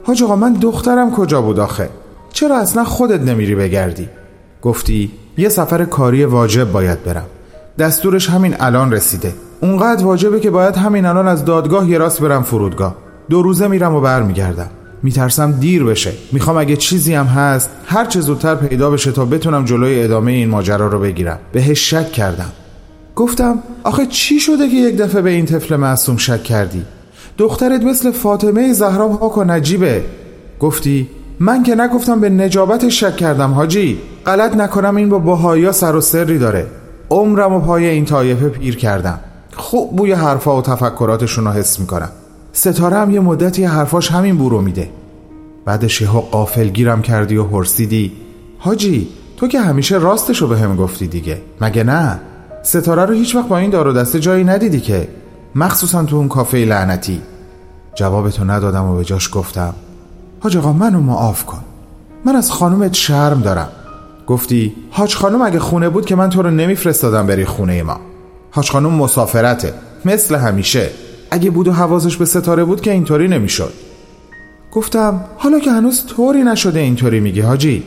حاج 0.05 0.23
آقا 0.23 0.37
من 0.37 0.53
دخترم 0.53 1.11
کجا 1.11 1.43
بود 1.43 1.61
آخه؟ 1.61 1.89
چرا 2.33 2.59
اصلا 2.59 2.85
خودت 2.85 3.21
نمیری 3.21 3.55
بگردی؟ 3.55 4.09
گفتی 4.63 5.13
یه 5.39 5.49
سفر 5.49 5.85
کاری 5.85 6.25
واجب 6.25 6.73
باید 6.73 7.05
برم. 7.05 7.27
دستورش 7.79 8.31
همین 8.31 8.57
الان 8.61 8.93
رسیده. 8.93 9.35
اونقدر 9.65 10.05
واجبه 10.05 10.41
که 10.41 10.51
باید 10.51 10.77
همین 10.77 11.07
الان 11.07 11.29
از 11.29 11.45
دادگاه 11.45 11.91
یه 11.91 11.99
راست 11.99 12.21
برم 12.21 12.43
فرودگاه. 12.43 12.97
دو 13.31 13.43
روزه 13.43 13.69
میرم 13.69 13.95
و 13.95 14.01
برمیگردم. 14.01 14.71
میترسم 15.03 15.53
دیر 15.53 15.85
بشه. 15.85 16.13
می‌خوام 16.33 16.57
اگه 16.57 16.77
چیزی 16.77 17.15
هم 17.15 17.27
هست 17.27 17.71
هر 17.87 18.05
چه 18.05 18.21
زودتر 18.21 18.55
پیدا 18.55 18.91
بشه 18.91 19.13
تا 19.13 19.25
بتونم 19.25 19.65
جلوی 19.65 20.03
ادامه 20.03 20.33
این 20.33 20.49
ماجرا 20.49 20.87
رو 20.87 20.99
بگیرم. 20.99 21.39
بهش 21.53 21.91
شک 21.91 22.13
کردم. 22.13 22.53
گفتم 23.17 23.59
آخه 23.85 24.07
چی 24.07 24.41
شده 24.41 24.69
که 24.69 24.77
یک 24.77 24.97
دفعه 24.97 25.23
به 25.23 25.31
این 25.31 25.47
طفل 25.47 25.77
معصوم 25.77 26.17
شک 26.17 26.43
کردی؟ 26.43 26.85
دخترت 27.39 27.83
مثل 27.83 28.11
فاطمه 28.11 28.73
زهرا 28.73 29.09
پاک 29.09 29.39
و 29.39 29.45
نجیبه. 29.45 30.05
گفتی 30.61 31.09
من 31.41 31.63
که 31.63 31.75
نگفتم 31.75 32.21
به 32.21 32.29
نجابتش 32.29 33.01
شک 33.01 33.17
کردم 33.17 33.53
حاجی. 33.53 33.99
غلط 34.27 34.57
نکنم 34.57 34.97
این 34.97 35.09
با 35.09 35.19
باهایا 35.19 35.73
سر 35.73 35.97
و 35.97 36.01
سری 36.01 36.39
داره. 36.39 36.67
عمرم 37.11 37.53
و 37.53 37.61
پای 37.61 37.87
این 37.87 38.05
طایفه 38.05 38.49
پیر 38.49 38.77
کردم. 38.77 39.19
خوب 39.57 39.97
بوی 39.97 40.13
حرفا 40.13 40.57
و 40.59 40.63
تفکراتشون 40.63 41.45
رو 41.45 41.51
حس 41.51 41.81
می‌کنم. 41.81 42.09
ستاره 42.53 42.97
هم 42.97 43.11
یه 43.11 43.21
مدتی 43.21 43.65
حرفاش 43.65 44.11
همین 44.11 44.39
بو 44.39 44.49
رو 44.49 44.61
میده. 44.61 44.91
بعدش 45.65 46.01
یهو 46.01 46.21
قافل 46.21 46.69
گیرم 46.69 47.03
کردی 47.03 47.37
و 47.37 47.45
پرسیدی 47.45 48.13
حاجی 48.59 49.09
تو 49.37 49.49
که 49.49 49.61
همیشه 49.61 49.99
راستشو 49.99 50.49
به 50.49 50.59
هم 50.59 50.77
گفتی 50.77 51.07
دیگه 51.07 51.43
مگه 51.61 51.85
نه؟ 51.85 52.21
ستاره 52.63 53.05
رو 53.05 53.15
هیچ 53.15 53.35
وقت 53.35 53.49
با 53.49 53.59
این 53.59 53.71
دار 53.71 53.89
و 53.89 53.93
دسته 53.93 54.21
جایی 54.21 54.45
ندیدی 54.45 54.81
که 54.81 55.09
مخصوصا 55.55 56.05
تو 56.05 56.17
اون 56.17 56.29
کافه 56.29 56.59
لعنتی. 56.59 57.23
جوابتو 57.95 58.45
ندادم 58.45 58.85
و 58.85 58.97
به 58.97 59.05
جاش 59.05 59.31
گفتم 59.33 59.75
حاج 60.41 60.57
آقا 60.57 60.73
منو 60.73 61.01
معاف 61.01 61.45
کن. 61.45 61.65
من 62.25 62.37
از 62.37 62.53
خانومت 62.53 62.95
شرم 62.95 63.41
دارم. 63.41 63.69
گفتی 64.27 64.75
حاج 64.91 65.15
خانم 65.15 65.43
اگه 65.43 65.59
خونه 65.59 65.89
بود 65.89 66.07
که 66.07 66.17
من 66.17 66.31
تو 66.31 66.43
رو 66.43 66.51
نمیفرستادم 66.51 67.27
بری 67.27 67.45
خونه 67.45 67.83
ما. 67.83 68.01
حاج 68.55 68.71
خانم 68.71 68.95
مسافرته. 68.95 69.75
مثل 70.05 70.35
همیشه. 70.35 70.91
اگه 71.31 71.51
بود 71.51 71.69
و 71.69 71.73
حواسش 71.73 72.17
به 72.17 72.25
ستاره 72.25 72.65
بود 72.65 72.81
که 72.81 72.93
اینطوری 72.93 73.29
نمی‌شد. 73.29 73.73
گفتم 74.73 75.25
حالا 75.37 75.59
که 75.59 75.71
هنوز 75.71 76.07
طوری 76.07 76.43
نشده 76.43 76.81
اینطوری 76.81 77.21
میگی 77.21 77.41
حاجی. 77.41 77.83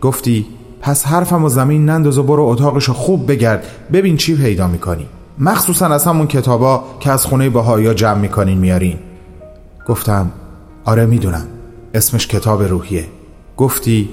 گفتی 0.00 0.46
پس 0.80 1.06
حرفم 1.06 1.44
و 1.44 1.48
زمین 1.48 1.88
ننداز 1.88 2.18
و 2.18 2.22
برو 2.22 2.42
اتاقشو 2.42 2.92
خوب 2.92 3.30
بگرد. 3.32 3.66
ببین 3.92 4.16
چی 4.16 4.36
پیدا 4.36 4.68
می‌کنی. 4.68 5.06
مخصوصا 5.38 5.86
از 5.86 6.04
همون 6.04 6.26
کتابا 6.26 6.84
که 7.00 7.10
از 7.10 7.26
خونه 7.26 7.50
باهایا 7.50 7.94
جمع 7.94 8.20
می‌کنین 8.20 8.58
میارین. 8.58 8.98
گفتم 9.88 10.32
آره 10.84 11.06
می‌دونم. 11.06 11.46
اسمش 11.94 12.26
کتاب 12.26 12.62
روحیه. 12.62 13.06
گفتی 13.56 14.08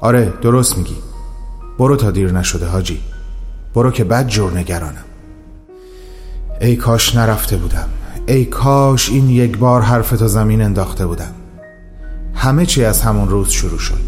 آره 0.00 0.32
درست 0.42 0.78
میگی. 0.78 0.96
برو 1.78 1.96
تا 1.96 2.10
دیر 2.10 2.32
نشده 2.32 2.66
حاجی. 2.66 3.00
برو 3.74 3.90
که 3.90 4.04
بد 4.04 4.26
جور 4.26 4.58
نگرانم. 4.58 5.04
ای 6.62 6.76
کاش 6.76 7.16
نرفته 7.16 7.56
بودم. 7.56 7.88
ای 8.26 8.44
کاش 8.44 9.10
این 9.10 9.30
یک 9.30 9.58
بار 9.58 9.82
حرف 9.82 10.10
تا 10.10 10.26
زمین 10.26 10.62
انداخته 10.62 11.06
بودم. 11.06 11.32
همه 12.34 12.66
چی 12.66 12.84
از 12.84 13.02
همون 13.02 13.28
روز 13.28 13.50
شروع 13.50 13.78
شد. 13.78 14.00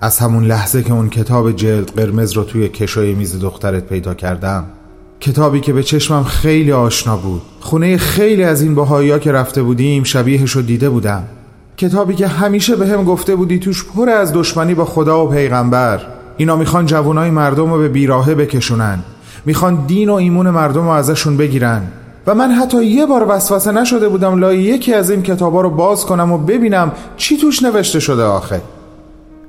از 0.00 0.18
همون 0.18 0.44
لحظه 0.44 0.82
که 0.82 0.92
اون 0.92 1.08
کتاب 1.08 1.52
جلد 1.52 1.90
قرمز 1.90 2.32
رو 2.32 2.44
توی 2.44 2.68
کشوی 2.68 3.14
میز 3.14 3.40
دخترت 3.40 3.86
پیدا 3.86 4.14
کردم 4.14 4.64
کتابی 5.20 5.60
که 5.60 5.72
به 5.72 5.82
چشمم 5.82 6.24
خیلی 6.24 6.72
آشنا 6.72 7.16
بود. 7.16 7.42
خونه 7.60 7.96
خیلی 7.96 8.44
از 8.44 8.62
این 8.62 8.74
باهایا 8.74 9.18
که 9.18 9.32
رفته 9.32 9.62
بودیم 9.62 10.04
شبیهش 10.04 10.50
رو 10.50 10.62
دیده 10.62 10.90
بودم. 10.90 11.22
کتابی 11.76 12.14
که 12.14 12.26
همیشه 12.26 12.76
به 12.76 12.88
هم 12.88 13.04
گفته 13.04 13.36
بودی 13.36 13.58
توش 13.58 13.84
پر 13.84 14.08
از 14.08 14.32
دشمنی 14.32 14.74
با 14.74 14.84
خدا 14.84 15.26
و 15.26 15.30
پیغمبر. 15.30 16.00
اینا 16.36 16.56
می‌خوان 16.56 16.86
جوانای 16.86 17.30
مردم 17.30 17.72
رو 17.72 17.78
به 17.78 17.88
بیراهه 17.88 18.34
بکشونن. 18.34 18.98
می‌خوان 19.46 19.86
دین 19.86 20.08
و 20.08 20.14
ایمون 20.14 20.50
مردم 20.50 20.82
رو 20.82 20.88
ازشون 20.88 21.36
بگیرن. 21.36 21.82
و 22.26 22.34
من 22.34 22.52
حتی 22.52 22.84
یه 22.84 23.06
بار 23.06 23.26
وسوسه 23.28 23.72
نشده 23.72 24.08
بودم 24.08 24.38
لای 24.38 24.58
یکی 24.58 24.94
از 24.94 25.10
این 25.10 25.22
کتابا 25.22 25.60
رو 25.60 25.70
باز 25.70 26.06
کنم 26.06 26.32
و 26.32 26.38
ببینم 26.38 26.92
چی 27.16 27.36
توش 27.36 27.62
نوشته 27.62 28.00
شده 28.00 28.22
آخه. 28.22 28.60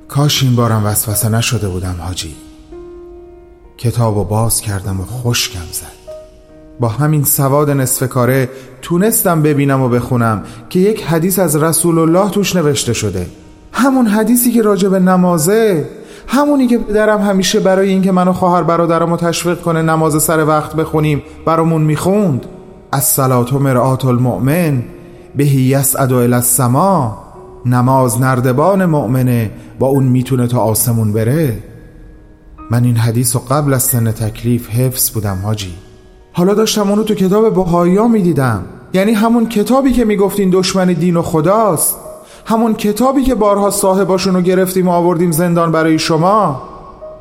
کاش 0.08 0.42
این 0.42 0.56
بارم 0.56 0.86
وسوسه 0.86 1.28
نشده 1.28 1.68
بودم 1.68 1.94
حاجی. 1.98 2.34
کتاب 3.78 4.18
رو 4.18 4.24
باز 4.24 4.60
کردم 4.60 5.00
و 5.00 5.04
خشکم 5.04 5.66
زد. 5.72 5.98
با 6.80 6.88
همین 6.88 7.24
سواد 7.24 7.70
نصف 7.70 8.08
کاره 8.08 8.48
تونستم 8.82 9.42
ببینم 9.42 9.82
و 9.82 9.88
بخونم 9.88 10.42
که 10.70 10.78
یک 10.78 11.02
حدیث 11.02 11.38
از 11.38 11.56
رسول 11.56 11.98
الله 11.98 12.30
توش 12.30 12.56
نوشته 12.56 12.92
شده. 12.92 13.26
همون 13.72 14.06
حدیثی 14.06 14.52
که 14.52 14.62
راجع 14.62 14.88
به 14.88 14.98
نمازه 14.98 15.88
همونی 16.30 16.66
که 16.66 16.78
پدرم 16.78 17.20
همیشه 17.20 17.60
برای 17.60 17.88
اینکه 17.88 18.12
منو 18.12 18.32
خواهر 18.32 18.62
برادرمو 18.62 19.16
تشویق 19.16 19.60
کنه 19.60 19.82
نماز 19.82 20.22
سر 20.22 20.44
وقت 20.44 20.76
بخونیم 20.76 21.22
برامون 21.46 21.82
می‌خوند. 21.82 22.46
از 22.92 23.04
سلات 23.04 23.52
و 23.52 23.58
مرآت 23.58 24.04
المؤمن 24.04 24.82
بهی 25.36 25.60
یسعد 25.60 26.12
الی 26.12 26.34
السما 26.34 27.18
نماز 27.66 28.20
نردبان 28.20 28.84
مؤمنه 28.84 29.50
با 29.78 29.86
اون 29.86 30.04
می‌تونه 30.04 30.46
تا 30.46 30.58
آسمون 30.58 31.12
بره. 31.12 31.58
من 32.70 32.84
این 32.84 32.96
حدیث 32.96 33.36
و 33.36 33.38
قبل 33.38 33.74
از 33.74 33.82
سن 33.82 34.10
تکلیف 34.10 34.70
حفظ 34.70 35.10
بودم 35.10 35.38
حاجی. 35.44 35.74
حالا 36.32 36.54
داشتم 36.54 36.90
اونو 36.90 37.02
تو 37.02 37.14
کتاب 37.14 37.54
بهایی 37.54 38.08
می‌دیدم. 38.08 38.62
یعنی 38.92 39.12
همون 39.12 39.48
کتابی 39.48 39.92
که 39.92 40.04
می‌گفتین 40.04 40.50
دشمن 40.50 40.86
دین 40.86 41.16
و 41.16 41.22
خداست. 41.22 41.96
همون 42.48 42.74
کتابی 42.74 43.24
که 43.24 43.34
بارها 43.34 43.70
صاحباشون 43.70 44.34
رو 44.34 44.40
گرفتیم 44.40 44.88
و 44.88 44.90
آوردیم 44.90 45.30
زندان 45.30 45.72
برای 45.72 45.98
شما 45.98 46.62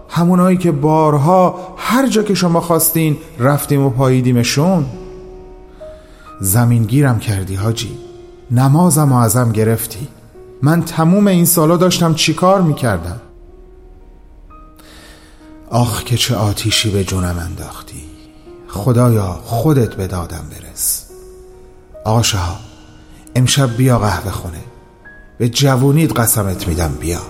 همونایی 0.10 0.58
که 0.58 0.72
بارها 0.72 1.60
هر 1.78 2.08
جا 2.08 2.24
که 2.24 2.34
شما 2.34 2.62
خواستین 2.62 3.18
رفتیم 3.40 3.86
و 3.86 3.90
پاییدیمشون. 3.90 4.86
زمین 6.40 6.84
گیرم 6.84 7.20
کردی 7.20 7.56
حاجی 7.56 7.98
نمازم 8.52 9.12
و 9.12 9.16
ازم 9.16 9.52
گرفتی. 9.52 10.08
من 10.62 10.82
تموم 10.82 11.28
این 11.28 11.46
سالا 11.46 11.78
داشتم 11.78 12.14
چیکار 12.14 12.62
می‌کردم؟ 12.62 13.22
آخ 15.70 16.04
که 16.04 16.18
چه 16.18 16.36
آتیشی 16.36 16.90
به 16.90 17.04
جونم 17.04 17.40
انداختی. 17.40 18.04
خدایا 18.68 19.40
خودت 19.44 19.96
به 19.96 20.08
دادم 20.08 20.46
برس. 20.52 21.10
آقا 22.06 22.22
شها 22.22 22.56
امشب 23.36 23.78
بیا 23.78 24.00
قهوه 24.00 24.32
خونه. 24.32 24.77
به 25.38 25.50
جوونیت 25.50 26.20
قسمت 26.20 26.68
میدم 26.68 26.98
بیا. 27.02 27.22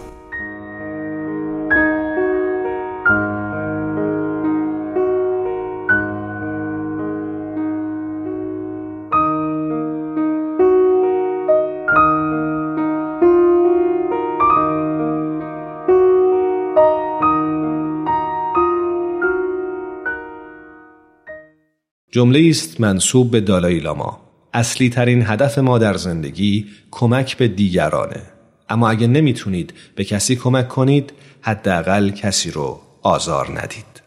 جمله 22.11 22.47
است 22.49 22.81
منصوب 22.81 23.31
به 23.31 23.41
دالای 23.41 23.79
لاما. 23.79 24.26
اصلی 24.57 24.89
ترین 24.89 25.23
هدف 25.27 25.57
ما 25.57 25.77
در 25.77 25.97
زندگی 25.97 26.67
کمک 26.91 27.37
به 27.37 27.47
دیگرانه. 27.47 28.21
اما 28.69 28.89
اگه 28.89 29.07
نمی‌تونید 29.07 29.73
به 29.95 30.03
کسی 30.03 30.35
کمک 30.35 30.67
کنید 30.67 31.13
حداقل 31.41 32.09
کسی 32.09 32.51
رو 32.51 32.81
آزار 33.01 33.59
ندید. 33.61 34.06